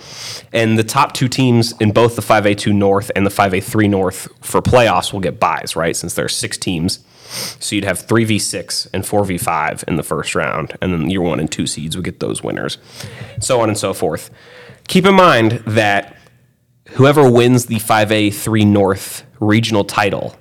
And 0.54 0.78
the 0.78 0.84
top 0.84 1.14
two 1.14 1.28
teams 1.28 1.74
in 1.80 1.92
both 1.92 2.16
the 2.16 2.22
5A2 2.22 2.74
North 2.74 3.12
and 3.16 3.26
the 3.26 3.32
5A3 3.32 3.90
North 3.90 4.28
for 4.42 4.62
playoffs 4.62 5.12
will 5.12 5.20
get 5.20 5.40
buys, 5.40 5.76
right? 5.76 5.96
Since 5.96 6.14
there 6.14 6.26
are 6.26 6.30
six 6.30 6.58
teams. 6.58 7.00
So 7.60 7.76
you'd 7.76 7.84
have 7.84 8.08
3v6 8.08 8.88
and 8.94 9.04
4v5 9.04 9.84
in 9.84 9.98
the 9.98 10.04
first 10.04 10.34
round, 10.34 10.78
and 10.82 10.94
then 10.94 11.10
your 11.10 11.24
one 11.24 11.42
and 11.42 11.52
two 11.52 11.68
seeds 11.68 11.98
would 11.98 12.06
get 12.06 12.22
those 12.22 12.42
winners, 12.42 12.78
so 13.42 13.60
on 13.60 13.68
and 13.68 13.78
so 13.78 13.94
forth. 13.94 14.30
Keep 14.88 15.06
in 15.08 15.16
mind 15.16 15.64
that 15.66 16.16
whoever 16.92 17.30
wins 17.30 17.66
the 17.66 17.76
5A3 17.76 18.66
North 18.66 19.24
regional 19.42 19.84
title 19.84 20.38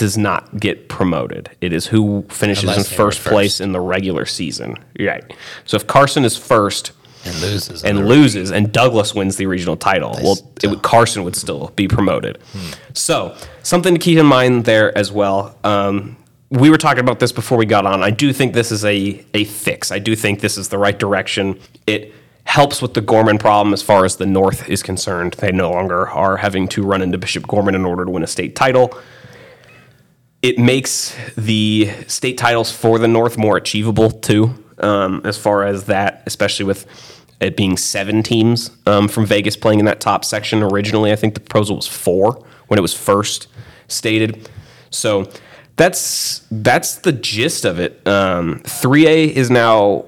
does 0.00 0.16
not 0.16 0.58
get 0.58 0.88
promoted. 0.88 1.50
It 1.60 1.74
is 1.74 1.86
who 1.86 2.24
finishes 2.30 2.64
Unless 2.64 2.90
in 2.90 2.96
they 2.96 3.04
were 3.04 3.10
first 3.10 3.22
place 3.22 3.60
in 3.60 3.72
the 3.72 3.80
regular 3.80 4.24
season. 4.24 4.78
Right. 4.98 5.22
So 5.66 5.76
if 5.76 5.86
Carson 5.86 6.24
is 6.24 6.38
first 6.38 6.92
and 7.26 7.38
loses. 7.42 7.84
and 7.84 8.08
loses, 8.08 8.50
and 8.50 8.72
Douglas 8.72 9.14
wins 9.14 9.36
the 9.36 9.44
regional 9.44 9.76
title, 9.76 10.18
well, 10.22 10.38
it 10.62 10.68
would, 10.68 10.80
Carson 10.80 11.22
would 11.24 11.36
still 11.36 11.70
be 11.76 11.86
promoted. 11.86 12.38
So 12.94 13.36
something 13.62 13.92
to 13.92 14.00
keep 14.00 14.16
in 14.18 14.24
mind 14.24 14.64
there 14.64 14.96
as 14.96 15.12
well. 15.12 15.54
Um, 15.64 16.16
we 16.48 16.70
were 16.70 16.78
talking 16.78 17.00
about 17.00 17.20
this 17.20 17.30
before 17.30 17.58
we 17.58 17.66
got 17.66 17.84
on. 17.84 18.02
I 18.02 18.10
do 18.10 18.32
think 18.32 18.54
this 18.54 18.72
is 18.72 18.86
a 18.86 19.22
a 19.34 19.44
fix. 19.44 19.92
I 19.92 19.98
do 19.98 20.16
think 20.16 20.40
this 20.40 20.56
is 20.56 20.70
the 20.70 20.78
right 20.78 20.98
direction. 20.98 21.60
It 21.86 22.14
helps 22.44 22.80
with 22.80 22.94
the 22.94 23.02
Gorman 23.02 23.36
problem 23.36 23.74
as 23.74 23.82
far 23.82 24.06
as 24.06 24.16
the 24.16 24.24
North 24.24 24.66
is 24.66 24.82
concerned. 24.82 25.34
They 25.34 25.52
no 25.52 25.70
longer 25.70 26.08
are 26.08 26.38
having 26.38 26.68
to 26.68 26.82
run 26.82 27.02
into 27.02 27.18
Bishop 27.18 27.46
Gorman 27.46 27.74
in 27.74 27.84
order 27.84 28.06
to 28.06 28.10
win 28.10 28.22
a 28.22 28.26
state 28.26 28.56
title 28.56 28.98
it 30.42 30.58
makes 30.58 31.14
the 31.36 31.90
state 32.06 32.38
titles 32.38 32.72
for 32.72 32.98
the 32.98 33.08
North 33.08 33.36
more 33.36 33.56
achievable 33.56 34.10
too, 34.10 34.54
um, 34.78 35.20
as 35.24 35.36
far 35.36 35.64
as 35.64 35.84
that, 35.84 36.22
especially 36.26 36.64
with 36.64 36.86
it 37.40 37.56
being 37.56 37.76
seven 37.76 38.22
teams 38.22 38.70
um, 38.86 39.08
from 39.08 39.26
Vegas 39.26 39.56
playing 39.56 39.78
in 39.78 39.84
that 39.86 40.00
top 40.00 40.24
section. 40.24 40.62
Originally, 40.62 41.12
I 41.12 41.16
think 41.16 41.34
the 41.34 41.40
proposal 41.40 41.76
was 41.76 41.86
four 41.86 42.44
when 42.68 42.78
it 42.78 42.82
was 42.82 42.94
first 42.94 43.48
stated. 43.88 44.48
So 44.90 45.30
that's 45.76 46.46
that's 46.50 46.96
the 46.96 47.12
gist 47.12 47.64
of 47.64 47.78
it. 47.78 48.06
Um, 48.06 48.60
3A 48.60 49.30
is 49.32 49.50
now 49.50 50.04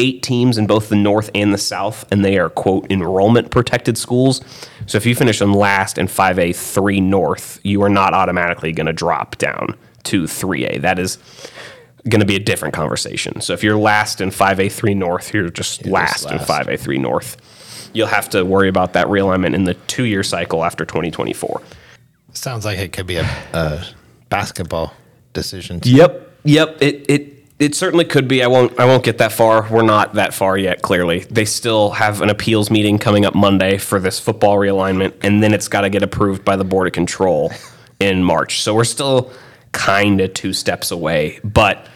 eight 0.00 0.22
teams 0.22 0.58
in 0.58 0.66
both 0.66 0.88
the 0.88 0.96
North 0.96 1.30
and 1.34 1.52
the 1.52 1.58
South, 1.58 2.10
and 2.10 2.24
they 2.24 2.38
are 2.38 2.48
quote 2.48 2.90
enrollment 2.90 3.50
protected 3.50 3.98
schools. 3.98 4.40
So 4.86 4.96
if 4.96 5.06
you 5.06 5.14
finish 5.14 5.40
in 5.40 5.52
last 5.52 5.98
in 5.98 6.06
5A 6.06 6.56
3 6.56 7.00
North, 7.00 7.60
you 7.62 7.82
are 7.82 7.88
not 7.90 8.14
automatically 8.14 8.72
going 8.72 8.86
to 8.86 8.92
drop 8.92 9.36
down 9.36 9.76
to 10.04 10.22
3A. 10.24 10.80
That 10.80 10.98
is 10.98 11.18
going 12.08 12.20
to 12.20 12.26
be 12.26 12.34
a 12.34 12.40
different 12.40 12.74
conversation. 12.74 13.42
So 13.42 13.52
if 13.52 13.62
you're 13.62 13.76
last 13.76 14.20
in 14.20 14.30
5A 14.30 14.72
3 14.72 14.94
North, 14.94 15.34
you're 15.34 15.50
just 15.50 15.84
last 15.86 16.30
in 16.30 16.38
last. 16.38 16.48
5A 16.48 16.80
3 16.80 16.98
North. 16.98 17.36
You'll 17.92 18.06
have 18.06 18.30
to 18.30 18.44
worry 18.44 18.68
about 18.68 18.94
that 18.94 19.06
realignment 19.08 19.54
in 19.54 19.64
the 19.64 19.74
two 19.74 20.04
year 20.04 20.22
cycle 20.22 20.64
after 20.64 20.84
2024. 20.84 21.60
Sounds 22.32 22.64
like 22.64 22.78
it 22.78 22.92
could 22.92 23.06
be 23.06 23.16
a, 23.16 23.28
a 23.52 23.84
basketball 24.28 24.94
decision. 25.34 25.80
too. 25.80 25.90
Yep, 25.90 26.38
yep. 26.44 26.78
It 26.80 27.04
it 27.10 27.39
it 27.60 27.74
certainly 27.74 28.04
could 28.06 28.26
be. 28.26 28.42
I 28.42 28.46
won't 28.48 28.80
I 28.80 28.86
won't 28.86 29.04
get 29.04 29.18
that 29.18 29.32
far. 29.32 29.68
We're 29.70 29.82
not 29.82 30.14
that 30.14 30.34
far 30.34 30.56
yet. 30.58 30.82
Clearly, 30.82 31.20
they 31.30 31.44
still 31.44 31.90
have 31.90 32.22
an 32.22 32.30
appeals 32.30 32.70
meeting 32.70 32.98
coming 32.98 33.24
up 33.26 33.34
Monday 33.34 33.76
for 33.78 34.00
this 34.00 34.18
football 34.18 34.56
realignment, 34.56 35.12
and 35.22 35.42
then 35.42 35.52
it's 35.54 35.68
got 35.68 35.82
to 35.82 35.90
get 35.90 36.02
approved 36.02 36.44
by 36.44 36.56
the 36.56 36.64
board 36.64 36.86
of 36.86 36.92
control 36.94 37.52
in 38.00 38.24
March. 38.24 38.62
So 38.62 38.74
we're 38.74 38.84
still 38.84 39.30
kind 39.72 40.20
of 40.20 40.32
two 40.34 40.52
steps 40.54 40.90
away. 40.90 41.38
But 41.44 41.86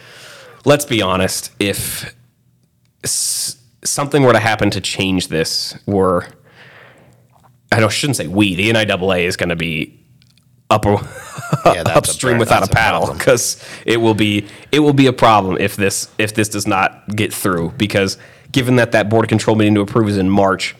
let's 0.66 0.84
be 0.84 1.00
honest. 1.00 1.50
If 1.58 2.14
s- 3.02 3.56
something 3.82 4.22
were 4.22 4.34
to 4.34 4.38
happen 4.40 4.70
to 4.70 4.80
change 4.82 5.28
this, 5.28 5.76
we're 5.86 6.26
I 7.72 7.88
shouldn't 7.88 8.16
say 8.16 8.26
we. 8.26 8.54
The 8.54 8.70
NIAA 8.70 9.22
is 9.24 9.36
going 9.36 9.48
to 9.48 9.56
be 9.56 9.98
up 10.70 10.84
Yeah, 10.84 11.02
that's 11.64 11.90
a 11.90 11.94
upstream 11.96 12.38
without 12.38 12.62
a 12.62 12.72
paddle 12.72 13.12
because 13.12 13.62
it 13.86 13.98
will 13.98 14.14
be 14.14 14.46
it 14.72 14.80
will 14.80 14.92
be 14.92 15.06
a 15.06 15.12
problem 15.12 15.56
if 15.58 15.76
this 15.76 16.08
if 16.18 16.34
this 16.34 16.48
does 16.48 16.66
not 16.66 17.06
get 17.14 17.32
through 17.32 17.70
because 17.76 18.18
given 18.52 18.76
that 18.76 18.92
that 18.92 19.08
board 19.08 19.24
of 19.24 19.28
control 19.28 19.56
meeting 19.56 19.74
to 19.74 19.80
approve 19.80 20.08
is 20.08 20.16
in 20.16 20.30
March 20.30 20.74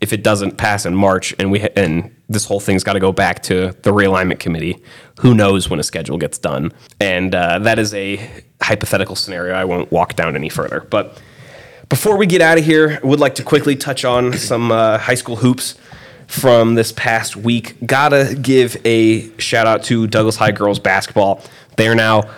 if 0.00 0.12
it 0.12 0.22
doesn't 0.22 0.56
pass 0.56 0.86
in 0.86 0.94
March 0.94 1.34
and 1.38 1.50
we 1.50 1.60
and 1.76 2.14
this 2.28 2.46
whole 2.46 2.60
thing's 2.60 2.82
got 2.82 2.94
to 2.94 3.00
go 3.00 3.12
back 3.12 3.42
to 3.42 3.74
the 3.82 3.90
realignment 3.92 4.38
committee 4.38 4.82
who 5.18 5.34
knows 5.34 5.68
when 5.68 5.80
a 5.80 5.82
schedule 5.82 6.16
gets 6.16 6.38
done. 6.38 6.72
And 7.00 7.34
uh, 7.34 7.58
that 7.58 7.78
is 7.78 7.92
a 7.92 8.16
hypothetical 8.62 9.16
scenario. 9.16 9.54
I 9.54 9.64
won't 9.64 9.90
walk 9.90 10.14
down 10.14 10.36
any 10.36 10.48
further. 10.48 10.86
But 10.88 11.20
before 11.88 12.16
we 12.16 12.26
get 12.26 12.40
out 12.40 12.56
of 12.56 12.64
here, 12.64 13.00
I 13.02 13.06
would 13.06 13.20
like 13.20 13.34
to 13.34 13.42
quickly 13.42 13.74
touch 13.74 14.04
on 14.04 14.32
some 14.32 14.70
uh, 14.70 14.98
high 14.98 15.16
school 15.16 15.36
hoops 15.36 15.74
from 16.30 16.76
this 16.76 16.92
past 16.92 17.34
week. 17.34 17.74
Gotta 17.84 18.36
give 18.40 18.76
a 18.84 19.36
shout 19.38 19.66
out 19.66 19.82
to 19.84 20.06
Douglas 20.06 20.36
High 20.36 20.52
girls 20.52 20.78
basketball. 20.78 21.42
They 21.76 21.88
are 21.88 21.94
now 21.96 22.30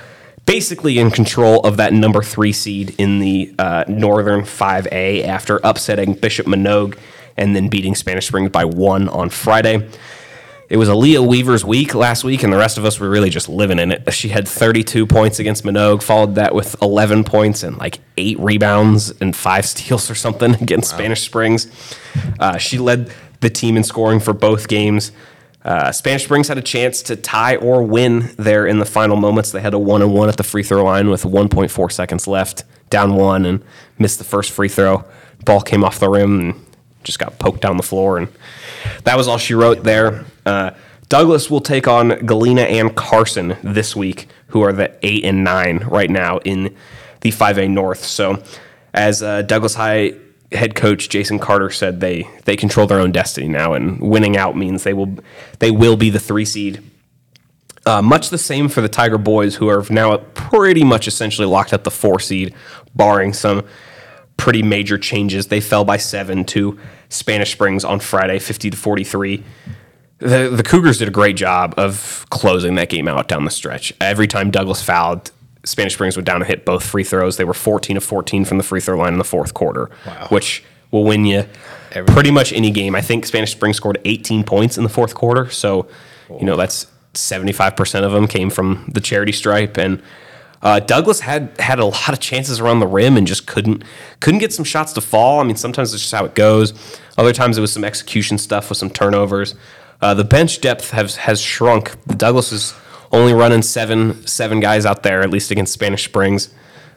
basically 0.46 0.98
in 0.98 1.10
control 1.10 1.60
of 1.60 1.76
that 1.76 1.92
number 1.92 2.22
three 2.22 2.52
seed 2.52 2.94
in 2.96 3.18
the 3.18 3.54
uh, 3.58 3.84
Northern 3.88 4.42
5A 4.42 5.24
after 5.24 5.60
upsetting 5.62 6.14
Bishop 6.14 6.46
Manogue 6.46 6.98
and 7.36 7.54
then 7.54 7.68
beating 7.68 7.94
Spanish 7.94 8.26
Springs 8.26 8.50
by 8.50 8.64
one 8.64 9.10
on 9.10 9.28
Friday. 9.28 9.86
It 10.70 10.78
was 10.78 10.88
Aaliyah 10.88 11.28
Weaver's 11.28 11.66
week 11.66 11.94
last 11.94 12.24
week, 12.24 12.42
and 12.42 12.50
the 12.50 12.56
rest 12.56 12.78
of 12.78 12.86
us 12.86 12.98
were 12.98 13.10
really 13.10 13.28
just 13.28 13.46
living 13.46 13.78
in 13.78 13.92
it. 13.92 14.10
She 14.14 14.30
had 14.30 14.48
32 14.48 15.06
points 15.06 15.38
against 15.38 15.64
Manogue, 15.64 16.02
followed 16.02 16.36
that 16.36 16.54
with 16.54 16.80
11 16.80 17.24
points 17.24 17.62
and 17.62 17.76
like 17.76 17.98
eight 18.16 18.40
rebounds 18.40 19.12
and 19.20 19.36
five 19.36 19.66
steals 19.66 20.10
or 20.10 20.14
something 20.14 20.54
against 20.62 20.88
Spanish 20.88 21.20
Springs. 21.20 21.70
Uh, 22.40 22.56
she 22.56 22.78
led 22.78 23.12
the 23.42 23.50
team 23.50 23.76
in 23.76 23.84
scoring 23.84 24.20
for 24.20 24.32
both 24.32 24.68
games. 24.68 25.12
Uh, 25.64 25.92
Spanish 25.92 26.24
Springs 26.24 26.48
had 26.48 26.58
a 26.58 26.62
chance 26.62 27.02
to 27.02 27.14
tie 27.16 27.56
or 27.56 27.82
win 27.82 28.34
there 28.36 28.66
in 28.66 28.78
the 28.78 28.84
final 28.84 29.16
moments. 29.16 29.52
They 29.52 29.60
had 29.60 29.74
a 29.74 29.78
one 29.78 30.02
and 30.02 30.12
one 30.12 30.28
at 30.28 30.36
the 30.36 30.42
free 30.42 30.62
throw 30.62 30.84
line 30.84 31.08
with 31.08 31.22
1.4 31.22 31.92
seconds 31.92 32.26
left, 32.26 32.64
down 32.90 33.14
one, 33.14 33.46
and 33.46 33.62
missed 33.98 34.18
the 34.18 34.24
first 34.24 34.50
free 34.50 34.68
throw. 34.68 35.04
Ball 35.44 35.60
came 35.60 35.84
off 35.84 36.00
the 36.00 36.08
rim 36.08 36.40
and 36.40 36.66
just 37.04 37.18
got 37.18 37.38
poked 37.38 37.60
down 37.60 37.76
the 37.76 37.82
floor, 37.82 38.18
and 38.18 38.28
that 39.04 39.16
was 39.16 39.28
all 39.28 39.38
she 39.38 39.54
wrote 39.54 39.84
there. 39.84 40.24
Uh, 40.44 40.72
Douglas 41.08 41.50
will 41.50 41.60
take 41.60 41.86
on 41.86 42.08
Galena 42.24 42.62
and 42.62 42.96
Carson 42.96 43.56
this 43.62 43.94
week, 43.94 44.28
who 44.48 44.62
are 44.62 44.72
the 44.72 44.96
eight 45.02 45.24
and 45.24 45.44
nine 45.44 45.78
right 45.78 46.10
now 46.10 46.38
in 46.38 46.74
the 47.20 47.30
5A 47.30 47.70
North. 47.70 48.04
So, 48.04 48.42
as 48.94 49.22
uh, 49.22 49.42
Douglas 49.42 49.74
High 49.74 50.14
head 50.54 50.74
coach 50.74 51.08
Jason 51.08 51.38
Carter 51.38 51.70
said, 51.70 52.00
they 52.00 52.28
they 52.44 52.56
control 52.56 52.86
their 52.86 53.00
own 53.00 53.12
destiny 53.12 53.48
now, 53.48 53.72
and 53.72 54.00
winning 54.00 54.36
out 54.36 54.56
means 54.56 54.84
they 54.84 54.94
will 54.94 55.16
they 55.58 55.70
will 55.70 55.96
be 55.96 56.10
the 56.10 56.20
three 56.20 56.44
seed. 56.44 56.82
Uh, 57.84 58.00
much 58.00 58.30
the 58.30 58.38
same 58.38 58.68
for 58.68 58.80
the 58.80 58.88
Tiger 58.88 59.18
boys, 59.18 59.56
who 59.56 59.68
are 59.68 59.84
now 59.90 60.16
pretty 60.34 60.84
much 60.84 61.08
essentially 61.08 61.46
locked 61.46 61.72
up 61.72 61.82
the 61.82 61.90
four 61.90 62.20
seed, 62.20 62.54
barring 62.94 63.32
some 63.32 63.64
pretty 64.36 64.62
major 64.62 64.98
changes. 64.98 65.48
They 65.48 65.60
fell 65.60 65.84
by 65.84 65.96
seven 65.96 66.44
to 66.46 66.78
Spanish 67.08 67.52
Springs 67.52 67.84
on 67.84 68.00
Friday, 68.00 68.38
50 68.38 68.70
to 68.70 68.76
43. 68.76 69.42
The, 70.18 70.50
the 70.50 70.62
Cougars 70.62 70.98
did 70.98 71.08
a 71.08 71.12
great 71.12 71.36
job 71.36 71.74
of 71.76 72.24
closing 72.30 72.76
that 72.76 72.88
game 72.88 73.08
out 73.08 73.26
down 73.26 73.44
the 73.44 73.50
stretch. 73.50 73.92
Every 74.00 74.28
time 74.28 74.52
Douglas 74.52 74.80
fouled, 74.80 75.32
Spanish 75.64 75.94
Springs 75.94 76.16
went 76.16 76.26
down 76.26 76.36
and 76.36 76.46
hit 76.46 76.64
both 76.64 76.84
free 76.84 77.04
throws. 77.04 77.36
They 77.36 77.44
were 77.44 77.54
14 77.54 77.96
of 77.96 78.04
14 78.04 78.44
from 78.44 78.58
the 78.58 78.64
free 78.64 78.80
throw 78.80 78.96
line 78.98 79.12
in 79.12 79.18
the 79.18 79.24
fourth 79.24 79.54
quarter, 79.54 79.90
which 80.28 80.64
will 80.90 81.04
win 81.04 81.24
you 81.24 81.44
Every- 81.92 82.12
pretty 82.12 82.30
much 82.30 82.52
any 82.52 82.70
game. 82.70 82.94
I 82.94 83.00
think 83.00 83.26
Spanish 83.26 83.52
Springs 83.52 83.76
scored 83.76 83.98
18 84.04 84.44
points 84.44 84.76
in 84.76 84.82
the 84.82 84.88
fourth 84.88 85.14
quarter. 85.14 85.48
So, 85.50 85.86
you 86.38 86.44
know, 86.44 86.56
that's 86.56 86.86
75% 87.14 88.04
of 88.04 88.12
them 88.12 88.26
came 88.26 88.50
from 88.50 88.90
the 88.92 89.00
charity 89.00 89.32
stripe. 89.32 89.76
And 89.76 90.02
uh, 90.62 90.80
Douglas 90.80 91.20
had 91.20 91.50
had 91.58 91.78
a 91.78 91.84
lot 91.84 92.10
of 92.10 92.20
chances 92.20 92.60
around 92.60 92.80
the 92.80 92.86
rim 92.86 93.16
and 93.16 93.26
just 93.26 93.46
couldn't 93.46 93.82
couldn't 94.20 94.38
get 94.40 94.52
some 94.52 94.64
shots 94.64 94.92
to 94.94 95.00
fall. 95.00 95.40
I 95.40 95.44
mean, 95.44 95.56
sometimes 95.56 95.92
it's 95.92 96.02
just 96.02 96.14
how 96.14 96.24
it 96.24 96.34
goes. 96.34 96.72
Other 97.18 97.32
times 97.32 97.58
it 97.58 97.60
was 97.60 97.72
some 97.72 97.84
execution 97.84 98.38
stuff 98.38 98.68
with 98.68 98.78
some 98.78 98.88
turnovers. 98.90 99.54
Uh, 100.00 100.14
the 100.14 100.24
bench 100.24 100.60
depth 100.60 100.90
has 100.92 101.16
has 101.16 101.40
shrunk. 101.40 101.94
Douglas 102.16 102.52
is 102.52 102.74
only 103.12 103.32
running 103.32 103.62
seven 103.62 104.26
seven 104.26 104.60
guys 104.60 104.86
out 104.86 105.02
there, 105.02 105.22
at 105.22 105.30
least 105.30 105.50
against 105.50 105.72
Spanish 105.72 106.04
Springs. 106.04 106.52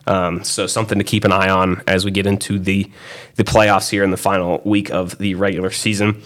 Um, 0.08 0.44
so 0.44 0.68
something 0.68 1.00
to 1.00 1.04
keep 1.04 1.26
an 1.26 1.32
eye 1.32 1.50
on 1.50 1.82
as 1.88 2.06
we 2.06 2.12
get 2.12 2.28
into 2.28 2.60
the 2.60 2.90
the 3.36 3.44
playoffs 3.44 3.90
here 3.90 4.04
in 4.04 4.12
the 4.12 4.18
final 4.18 4.62
week 4.64 4.92
of 4.92 5.18
the 5.18 5.36
regular 5.36 5.72
season. 5.72 6.22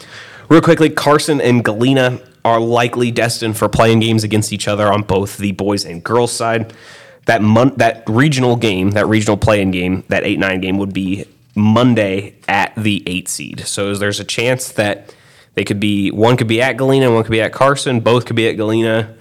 Real 0.49 0.61
quickly, 0.61 0.89
Carson 0.89 1.39
and 1.39 1.63
Galena 1.63 2.19
are 2.43 2.59
likely 2.59 3.11
destined 3.11 3.57
for 3.57 3.69
playing 3.69 3.99
games 3.99 4.23
against 4.23 4.51
each 4.51 4.67
other 4.67 4.91
on 4.91 5.03
both 5.03 5.37
the 5.37 5.51
boys 5.51 5.85
and 5.85 6.03
girls 6.03 6.31
side. 6.31 6.73
That 7.25 7.41
mon- 7.41 7.75
that 7.77 8.03
regional 8.07 8.55
game, 8.55 8.91
that 8.91 9.07
regional 9.07 9.37
play-in 9.37 9.71
game, 9.71 10.03
that 10.07 10.23
eight 10.23 10.39
nine 10.39 10.59
game 10.61 10.77
would 10.77 10.93
be 10.93 11.25
Monday 11.55 12.35
at 12.47 12.73
the 12.75 13.03
eight 13.05 13.27
seed. 13.27 13.61
So 13.61 13.93
there's 13.95 14.19
a 14.19 14.23
chance 14.23 14.71
that 14.73 15.13
they 15.53 15.63
could 15.63 15.79
be 15.79 16.09
one 16.11 16.37
could 16.37 16.47
be 16.47 16.61
at 16.61 16.77
Galena, 16.77 17.11
one 17.13 17.23
could 17.23 17.31
be 17.31 17.41
at 17.41 17.53
Carson. 17.53 17.99
Both 17.99 18.25
could 18.25 18.35
be 18.35 18.49
at 18.49 18.53
Galena. 18.53 19.15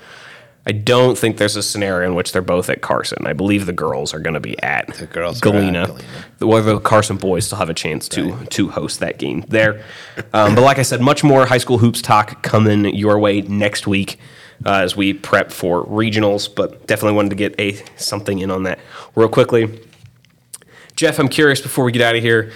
I 0.69 0.73
don't 0.73 1.17
think 1.17 1.39
there's 1.39 1.57
a 1.57 1.63
scenario 1.63 2.07
in 2.07 2.15
which 2.15 2.33
they're 2.33 2.43
both 2.43 2.69
at 2.69 2.83
Carson. 2.83 3.27
I 3.27 3.33
believe 3.33 3.65
the 3.65 3.73
girls 3.73 4.13
are 4.13 4.19
going 4.19 4.35
to 4.35 4.41
be 4.41 4.63
at 4.63 4.87
The 4.97 5.07
girls 5.07 5.39
at 5.39 5.43
Galena. 5.43 5.87
Galena. 5.87 6.05
Where 6.41 6.61
the 6.61 6.79
Carson 6.79 7.17
boys 7.17 7.47
still 7.47 7.57
have 7.57 7.71
a 7.71 7.75
chance 7.75 8.07
to 8.11 8.45
to 8.45 8.69
host 8.69 9.01
that 9.01 9.19
game 9.19 9.47
there. 9.49 9.83
Um, 10.35 10.55
but 10.55 10.61
like 10.61 10.79
I 10.79 10.83
said, 10.83 11.01
much 11.01 11.25
more 11.25 11.47
high 11.47 11.57
school 11.59 11.79
hoops 11.79 12.03
talk 12.03 12.43
coming 12.43 12.85
your 12.95 13.19
way 13.19 13.41
next 13.41 13.87
week 13.87 14.19
uh, 14.67 14.83
as 14.83 14.95
we 14.95 15.15
prep 15.15 15.53
for 15.53 15.87
regionals. 15.87 16.55
But 16.55 16.87
definitely 16.87 17.17
wanted 17.17 17.31
to 17.31 17.37
get 17.37 17.59
a 17.59 17.73
something 17.97 18.39
in 18.39 18.51
on 18.51 18.65
that 18.65 18.79
real 19.15 19.31
quickly. 19.31 19.81
Jeff, 20.97 21.19
I'm 21.19 21.29
curious 21.29 21.63
before 21.63 21.85
we 21.85 21.93
get 21.93 22.03
out 22.03 22.15
of 22.15 22.23
here. 22.23 22.53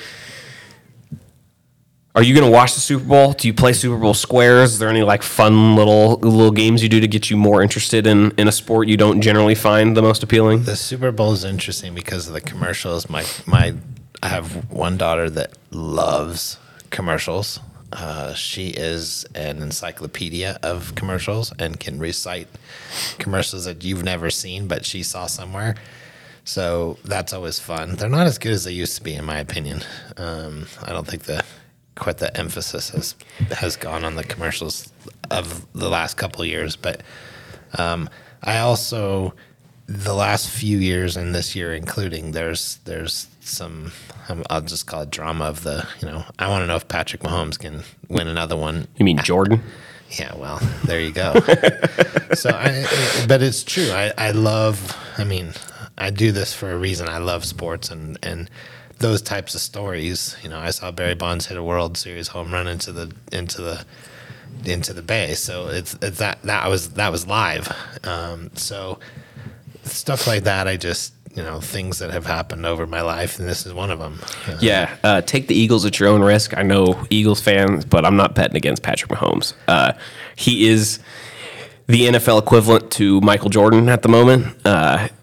Are 2.14 2.22
you 2.22 2.34
going 2.34 2.44
to 2.44 2.52
watch 2.52 2.74
the 2.74 2.80
Super 2.80 3.04
Bowl? 3.04 3.32
Do 3.32 3.48
you 3.48 3.54
play 3.54 3.72
Super 3.72 3.96
Bowl 3.96 4.12
squares? 4.12 4.74
Is 4.74 4.78
there 4.78 4.90
any 4.90 5.02
like 5.02 5.22
fun 5.22 5.74
little 5.74 6.16
little 6.16 6.50
games 6.50 6.82
you 6.82 6.90
do 6.90 7.00
to 7.00 7.08
get 7.08 7.30
you 7.30 7.38
more 7.38 7.62
interested 7.62 8.06
in 8.06 8.32
in 8.32 8.48
a 8.48 8.52
sport 8.52 8.86
you 8.86 8.98
don't 8.98 9.22
generally 9.22 9.54
find 9.54 9.96
the 9.96 10.02
most 10.02 10.22
appealing? 10.22 10.64
The 10.64 10.76
Super 10.76 11.10
Bowl 11.10 11.32
is 11.32 11.42
interesting 11.42 11.94
because 11.94 12.28
of 12.28 12.34
the 12.34 12.42
commercials. 12.42 13.08
My 13.08 13.24
my, 13.46 13.74
I 14.22 14.28
have 14.28 14.70
one 14.70 14.98
daughter 14.98 15.30
that 15.30 15.56
loves 15.70 16.58
commercials. 16.90 17.60
Uh, 17.90 18.34
she 18.34 18.68
is 18.68 19.24
an 19.34 19.62
encyclopedia 19.62 20.58
of 20.62 20.94
commercials 20.94 21.50
and 21.58 21.80
can 21.80 21.98
recite 21.98 22.48
commercials 23.18 23.64
that 23.64 23.84
you've 23.84 24.04
never 24.04 24.28
seen, 24.28 24.66
but 24.66 24.84
she 24.84 25.02
saw 25.02 25.26
somewhere. 25.26 25.76
So 26.44 26.98
that's 27.04 27.32
always 27.32 27.58
fun. 27.58 27.94
They're 27.96 28.08
not 28.08 28.26
as 28.26 28.36
good 28.36 28.52
as 28.52 28.64
they 28.64 28.72
used 28.72 28.96
to 28.96 29.02
be, 29.02 29.14
in 29.14 29.24
my 29.24 29.38
opinion. 29.38 29.82
Um, 30.16 30.66
I 30.82 30.90
don't 30.90 31.06
think 31.06 31.22
the 31.22 31.44
quite 31.96 32.18
the 32.18 32.34
emphasis 32.36 32.90
has 32.90 33.14
has 33.50 33.76
gone 33.76 34.04
on 34.04 34.14
the 34.16 34.24
commercials 34.24 34.92
of 35.30 35.66
the 35.72 35.88
last 35.88 36.16
couple 36.16 36.42
of 36.42 36.48
years, 36.48 36.76
but 36.76 37.02
um, 37.78 38.08
I 38.42 38.58
also 38.58 39.34
the 39.86 40.14
last 40.14 40.48
few 40.48 40.78
years 40.78 41.16
and 41.16 41.34
this 41.34 41.54
year 41.54 41.74
including 41.74 42.32
there's 42.32 42.78
there's 42.84 43.26
some 43.40 43.92
um, 44.28 44.44
I'll 44.48 44.60
just 44.62 44.86
call 44.86 45.02
it 45.02 45.10
drama 45.10 45.44
of 45.46 45.64
the 45.64 45.86
you 46.00 46.08
know 46.08 46.24
I 46.38 46.48
want 46.48 46.62
to 46.62 46.66
know 46.66 46.76
if 46.76 46.88
Patrick 46.88 47.22
Mahomes 47.22 47.58
can 47.58 47.82
win 48.08 48.28
another 48.28 48.56
one 48.56 48.86
You 48.96 49.04
mean 49.04 49.18
Jordan? 49.18 49.62
yeah, 50.18 50.34
well, 50.36 50.60
there 50.84 51.00
you 51.00 51.12
go. 51.12 51.32
so, 52.34 52.50
I, 52.50 53.24
but 53.26 53.42
it's 53.42 53.64
true. 53.64 53.90
I, 53.90 54.12
I 54.18 54.30
love. 54.32 54.96
I 55.16 55.24
mean, 55.24 55.52
I 55.96 56.10
do 56.10 56.32
this 56.32 56.52
for 56.52 56.70
a 56.70 56.76
reason. 56.76 57.08
I 57.08 57.18
love 57.18 57.44
sports 57.44 57.90
and 57.90 58.18
and 58.22 58.50
those 59.02 59.20
types 59.20 59.54
of 59.54 59.60
stories. 59.60 60.36
You 60.42 60.48
know, 60.48 60.58
I 60.58 60.70
saw 60.70 60.90
Barry 60.90 61.14
Bonds 61.14 61.46
hit 61.46 61.58
a 61.58 61.62
World 61.62 61.96
Series 61.98 62.28
home 62.28 62.52
run 62.52 62.66
into 62.66 62.92
the 62.92 63.12
into 63.30 63.60
the 63.60 63.84
into 64.64 64.92
the 64.92 65.02
bay. 65.02 65.34
So 65.34 65.68
it's, 65.68 65.94
it's 66.00 66.18
that 66.18 66.42
that 66.42 66.68
was 66.68 66.90
that 66.94 67.12
was 67.12 67.26
live. 67.26 67.70
Um, 68.04 68.50
so 68.54 68.98
stuff 69.84 70.26
like 70.26 70.44
that, 70.44 70.66
I 70.66 70.76
just 70.76 71.12
you 71.34 71.42
know 71.42 71.60
things 71.60 71.98
that 71.98 72.10
have 72.10 72.26
happened 72.26 72.66
over 72.66 72.86
my 72.86 73.02
life, 73.02 73.38
and 73.38 73.48
this 73.48 73.66
is 73.66 73.74
one 73.74 73.90
of 73.90 73.98
them. 73.98 74.20
Yeah, 74.60 74.96
uh, 75.04 75.20
take 75.22 75.48
the 75.48 75.54
Eagles 75.54 75.84
at 75.84 75.98
your 75.98 76.08
own 76.08 76.22
risk. 76.22 76.56
I 76.56 76.62
know 76.62 77.04
Eagles 77.10 77.40
fans, 77.40 77.84
but 77.84 78.04
I'm 78.04 78.16
not 78.16 78.34
betting 78.34 78.56
against 78.56 78.82
Patrick 78.82 79.10
Mahomes. 79.10 79.54
Uh, 79.68 79.92
he 80.36 80.68
is 80.68 80.98
the 81.86 82.06
NFL 82.06 82.40
equivalent 82.40 82.90
to 82.92 83.20
Michael 83.20 83.50
Jordan 83.50 83.88
at 83.88 84.02
the 84.02 84.08
moment. 84.08 84.56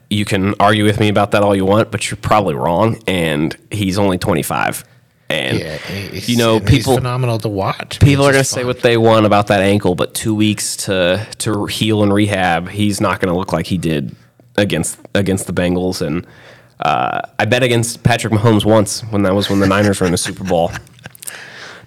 You 0.10 0.26
can 0.26 0.56
argue 0.60 0.84
with 0.86 1.00
me 1.00 1.10
about 1.10 1.32
that 1.32 1.44
all 1.44 1.56
you 1.56 1.66
want, 1.66 1.92
but 1.92 2.10
you're 2.10 2.18
probably 2.18 2.56
wrong. 2.56 3.02
And 3.08 3.56
he's 3.72 3.98
only 3.98 4.18
25. 4.18 4.84
And 5.32 5.60
Yeah, 5.60 5.78
you 6.12 6.38
know, 6.38 6.60
people 6.60 6.96
phenomenal 6.96 7.38
to 7.40 7.50
watch. 7.50 8.00
people 8.00 8.26
are 8.26 8.32
going 8.32 8.44
to 8.44 8.50
say 8.50 8.64
what 8.64 8.82
they 8.82 8.98
want 8.98 9.28
about 9.28 9.46
that 9.48 9.62
ankle, 9.62 9.94
but 9.94 10.16
two 10.16 10.34
weeks 10.34 10.76
to 10.78 11.28
to 11.38 11.66
heal 11.68 12.02
and 12.02 12.12
rehab, 12.12 12.70
he's 12.70 13.00
not 13.00 13.20
going 13.20 13.32
to 13.32 13.38
look 13.38 13.54
like 13.54 13.68
he 13.68 13.78
did 13.78 14.16
against 14.58 14.98
against 15.14 15.46
the 15.46 15.54
Bengals. 15.54 16.02
And 16.02 16.26
uh, 16.80 17.22
I 17.38 17.46
bet 17.46 17.62
against 17.62 18.02
Patrick 18.02 18.34
Mahomes 18.34 18.66
once 18.66 19.02
when 19.12 19.22
that 19.22 19.36
was 19.36 19.52
when 19.52 19.60
the 19.60 19.68
Niners 19.76 20.00
were 20.00 20.08
in 20.08 20.12
the 20.12 20.18
Super 20.18 20.44
Bowl. 20.44 20.72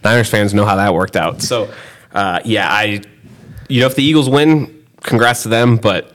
Niners 0.05 0.29
fans 0.29 0.55
know 0.55 0.65
how 0.65 0.77
that 0.77 0.95
worked 0.95 1.17
out. 1.17 1.43
So 1.43 1.69
uh, 2.13 2.39
yeah, 2.45 2.69
I 2.71 3.01
you 3.69 3.81
know 3.81 3.87
if 3.87 3.97
the 3.97 4.05
Eagles 4.05 4.29
win, 4.31 4.85
congrats 5.03 5.43
to 5.43 5.49
them, 5.49 5.79
but 5.79 6.15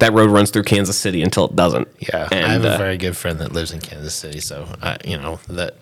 that 0.00 0.12
road 0.12 0.30
runs 0.30 0.50
through 0.50 0.64
Kansas 0.64 0.98
City 0.98 1.22
until 1.22 1.46
it 1.46 1.56
doesn't. 1.56 1.88
Yeah, 1.98 2.28
and 2.30 2.46
I 2.46 2.48
have 2.48 2.64
a 2.64 2.74
uh, 2.74 2.78
very 2.78 2.96
good 2.96 3.16
friend 3.16 3.38
that 3.40 3.52
lives 3.52 3.72
in 3.72 3.80
Kansas 3.80 4.14
City, 4.14 4.40
so 4.40 4.66
I, 4.82 4.98
you 5.04 5.16
know 5.16 5.40
that. 5.48 5.74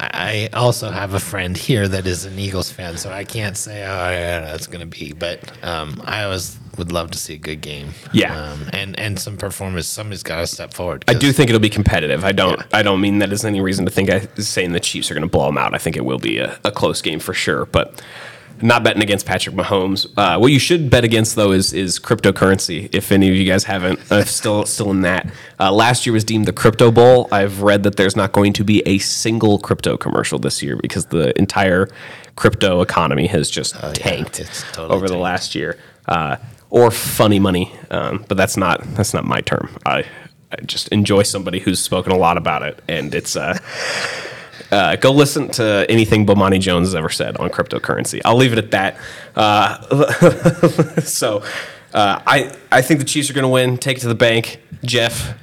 I 0.00 0.48
also 0.54 0.88
have 0.88 1.12
a 1.12 1.20
friend 1.20 1.54
here 1.54 1.86
that 1.86 2.06
is 2.06 2.24
an 2.24 2.38
Eagles 2.38 2.72
fan, 2.72 2.96
so 2.96 3.12
I 3.12 3.24
can't 3.24 3.58
say 3.58 3.82
oh 3.82 4.10
yeah 4.10 4.40
that's 4.40 4.66
going 4.66 4.80
to 4.80 4.86
be, 4.86 5.12
but 5.12 5.52
um, 5.62 6.00
I 6.06 6.24
always 6.24 6.58
would 6.78 6.92
love 6.92 7.10
to 7.10 7.18
see 7.18 7.34
a 7.34 7.38
good 7.38 7.60
game. 7.60 7.90
Yeah. 8.12 8.52
um, 8.52 8.68
and 8.72 8.98
and 8.98 9.18
some 9.18 9.36
performance. 9.36 9.86
Somebody's 9.86 10.22
got 10.22 10.40
to 10.40 10.46
step 10.46 10.74
forward. 10.74 11.04
I 11.08 11.14
do 11.14 11.32
think 11.32 11.50
it'll 11.50 11.60
be 11.60 11.70
competitive. 11.70 12.24
I 12.24 12.32
don't. 12.32 12.58
Yeah. 12.58 12.66
I 12.72 12.82
don't 12.82 13.00
mean 13.00 13.18
that 13.18 13.32
as 13.32 13.44
any 13.44 13.60
reason 13.60 13.84
to 13.84 13.90
think 13.90 14.10
I 14.10 14.26
saying 14.38 14.72
the 14.72 14.80
Chiefs 14.80 15.10
are 15.10 15.14
going 15.14 15.22
to 15.22 15.28
blow 15.28 15.46
them 15.46 15.58
out. 15.58 15.74
I 15.74 15.78
think 15.78 15.96
it 15.96 16.04
will 16.04 16.18
be 16.18 16.38
a, 16.38 16.58
a 16.64 16.70
close 16.70 17.02
game 17.02 17.18
for 17.18 17.34
sure. 17.34 17.66
But 17.66 18.02
not 18.62 18.82
betting 18.84 19.02
against 19.02 19.26
Patrick 19.26 19.54
Mahomes. 19.54 20.06
Uh, 20.16 20.38
what 20.38 20.52
you 20.52 20.58
should 20.58 20.88
bet 20.90 21.04
against 21.04 21.36
though 21.36 21.52
is 21.52 21.72
is 21.72 21.98
cryptocurrency. 21.98 22.88
If 22.94 23.12
any 23.12 23.28
of 23.28 23.34
you 23.34 23.44
guys 23.44 23.64
haven't, 23.64 24.00
uh, 24.10 24.24
still 24.24 24.64
still 24.66 24.90
in 24.90 25.02
that. 25.02 25.30
Uh, 25.60 25.72
last 25.72 26.06
year 26.06 26.12
was 26.12 26.24
deemed 26.24 26.46
the 26.46 26.52
crypto 26.52 26.90
bowl. 26.90 27.28
I've 27.32 27.62
read 27.62 27.82
that 27.84 27.96
there's 27.96 28.16
not 28.16 28.32
going 28.32 28.52
to 28.54 28.64
be 28.64 28.82
a 28.86 28.98
single 28.98 29.58
crypto 29.58 29.96
commercial 29.96 30.38
this 30.38 30.62
year 30.62 30.76
because 30.76 31.06
the 31.06 31.38
entire 31.38 31.88
crypto 32.36 32.80
economy 32.82 33.26
has 33.28 33.48
just 33.50 33.74
Oh, 33.82 33.92
tanked 33.92 34.40
it's 34.40 34.62
totally 34.72 34.94
over 34.94 35.08
the 35.08 35.16
last 35.18 35.54
year. 35.54 35.78
Uh, 36.06 36.36
or 36.68 36.90
funny 36.90 37.38
money, 37.38 37.72
um, 37.90 38.24
but 38.28 38.36
that's 38.36 38.56
not 38.56 38.82
that's 38.94 39.14
not 39.14 39.24
my 39.24 39.40
term. 39.40 39.76
I, 39.86 40.04
I 40.52 40.56
just 40.64 40.88
enjoy 40.88 41.22
somebody 41.22 41.58
who's 41.60 41.78
spoken 41.80 42.12
a 42.12 42.16
lot 42.16 42.36
about 42.36 42.62
it, 42.62 42.82
and 42.88 43.14
it's 43.14 43.36
uh, 44.70 44.96
go 44.96 45.10
listen 45.12 45.48
to 45.52 45.86
anything 45.88 46.26
Bomani 46.26 46.60
Jones 46.60 46.88
has 46.88 46.94
ever 46.94 47.08
said 47.10 47.36
on 47.36 47.50
cryptocurrency. 47.50 48.20
I'll 48.24 48.36
leave 48.36 48.52
it 48.52 48.58
at 48.58 48.70
that. 48.72 48.96
Uh, 49.34 51.00
so 51.00 51.42
uh, 51.94 52.20
I 52.26 52.54
I 52.72 52.82
think 52.82 53.00
the 53.00 53.06
Chiefs 53.06 53.30
are 53.30 53.34
going 53.34 53.42
to 53.44 53.48
win. 53.48 53.78
Take 53.78 53.98
it 53.98 54.00
to 54.00 54.08
the 54.08 54.14
bank, 54.14 54.60
Jeff. 54.84 55.34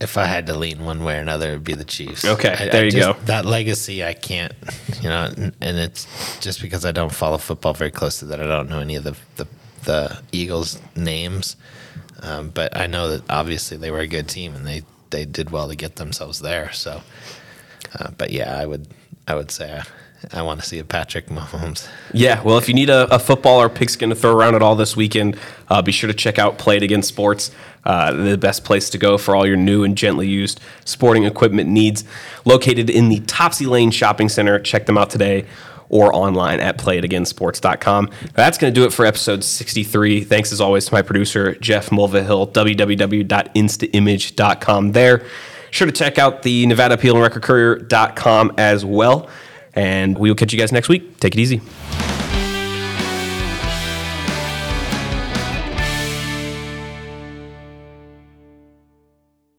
if 0.00 0.16
I 0.16 0.26
had 0.26 0.46
to 0.46 0.54
lean 0.56 0.84
one 0.84 1.02
way 1.02 1.16
or 1.18 1.20
another, 1.20 1.48
it'd 1.48 1.64
be 1.64 1.74
the 1.74 1.84
Chiefs. 1.84 2.24
Okay, 2.24 2.50
I- 2.56 2.64
I 2.66 2.68
there 2.68 2.84
you 2.84 2.90
just- 2.90 3.18
go. 3.18 3.24
That 3.24 3.44
legacy, 3.44 4.04
I 4.04 4.14
can't, 4.14 4.52
you 5.02 5.08
know, 5.08 5.24
and, 5.36 5.54
and 5.60 5.76
it's 5.78 6.06
just 6.40 6.60
because 6.62 6.84
I 6.84 6.92
don't 6.92 7.12
follow 7.12 7.38
football 7.38 7.74
very 7.74 7.90
closely 7.90 8.28
that 8.28 8.40
I 8.40 8.46
don't 8.46 8.68
know 8.68 8.80
any 8.80 8.96
of 8.96 9.04
the 9.04 9.16
the, 9.36 9.46
the 9.84 10.22
Eagles 10.32 10.78
names. 10.96 11.56
Um, 12.20 12.50
but 12.50 12.76
I 12.76 12.88
know 12.88 13.10
that 13.10 13.22
obviously 13.30 13.76
they 13.76 13.92
were 13.92 14.00
a 14.00 14.06
good 14.08 14.28
team 14.28 14.54
and 14.56 14.66
they 14.66 14.82
they 15.10 15.24
did 15.24 15.50
well 15.50 15.68
to 15.68 15.76
get 15.76 15.96
themselves 15.96 16.40
there. 16.40 16.70
So, 16.72 17.00
uh, 17.94 18.10
but 18.16 18.30
yeah, 18.30 18.56
I 18.56 18.66
would 18.66 18.88
I 19.26 19.34
would 19.34 19.50
say 19.50 19.82
I, 20.32 20.38
I 20.38 20.42
want 20.42 20.60
to 20.60 20.66
see 20.66 20.78
a 20.78 20.84
Patrick 20.84 21.26
Mahomes. 21.26 21.88
Yeah, 22.12 22.42
well, 22.42 22.58
if 22.58 22.68
you 22.68 22.74
need 22.74 22.90
a, 22.90 23.12
a 23.14 23.18
football 23.18 23.60
or 23.60 23.68
pigskin 23.68 24.10
to 24.10 24.14
throw 24.14 24.36
around 24.36 24.54
at 24.54 24.62
all 24.62 24.74
this 24.74 24.96
weekend, 24.96 25.38
uh, 25.68 25.82
be 25.82 25.92
sure 25.92 26.08
to 26.08 26.14
check 26.14 26.38
out 26.38 26.58
Play 26.58 26.78
It 26.78 26.82
Again 26.82 27.02
Sports, 27.02 27.50
uh, 27.84 28.12
the 28.12 28.36
best 28.36 28.64
place 28.64 28.90
to 28.90 28.98
go 28.98 29.18
for 29.18 29.36
all 29.36 29.46
your 29.46 29.56
new 29.56 29.84
and 29.84 29.96
gently 29.96 30.28
used 30.28 30.60
sporting 30.84 31.24
equipment 31.24 31.68
needs. 31.68 32.04
Located 32.44 32.90
in 32.90 33.08
the 33.08 33.20
Topsy 33.20 33.66
Lane 33.66 33.90
Shopping 33.90 34.28
Center. 34.28 34.58
Check 34.58 34.86
them 34.86 34.98
out 34.98 35.10
today 35.10 35.46
or 35.88 36.14
online 36.14 36.60
at 36.60 36.78
playitagainsports.com. 36.78 38.10
That's 38.34 38.58
going 38.58 38.72
to 38.72 38.80
do 38.80 38.86
it 38.86 38.92
for 38.92 39.04
episode 39.06 39.42
63. 39.44 40.22
Thanks 40.24 40.52
as 40.52 40.60
always 40.60 40.86
to 40.86 40.94
my 40.94 41.02
producer, 41.02 41.54
Jeff 41.56 41.90
Mulvihill, 41.90 42.52
www.instaimage.com 42.52 44.92
there. 44.92 45.26
Sure 45.70 45.86
to 45.86 45.92
check 45.92 46.18
out 46.18 46.42
the 46.42 46.66
Nevada 46.66 46.94
Appeal 46.94 47.14
and 47.14 47.22
Record 47.22 47.42
Courier.com 47.42 48.52
as 48.58 48.84
well. 48.84 49.28
And 49.74 50.18
we 50.18 50.30
will 50.30 50.36
catch 50.36 50.52
you 50.52 50.58
guys 50.58 50.72
next 50.72 50.88
week. 50.88 51.18
Take 51.20 51.34
it 51.34 51.40
easy. 51.40 51.60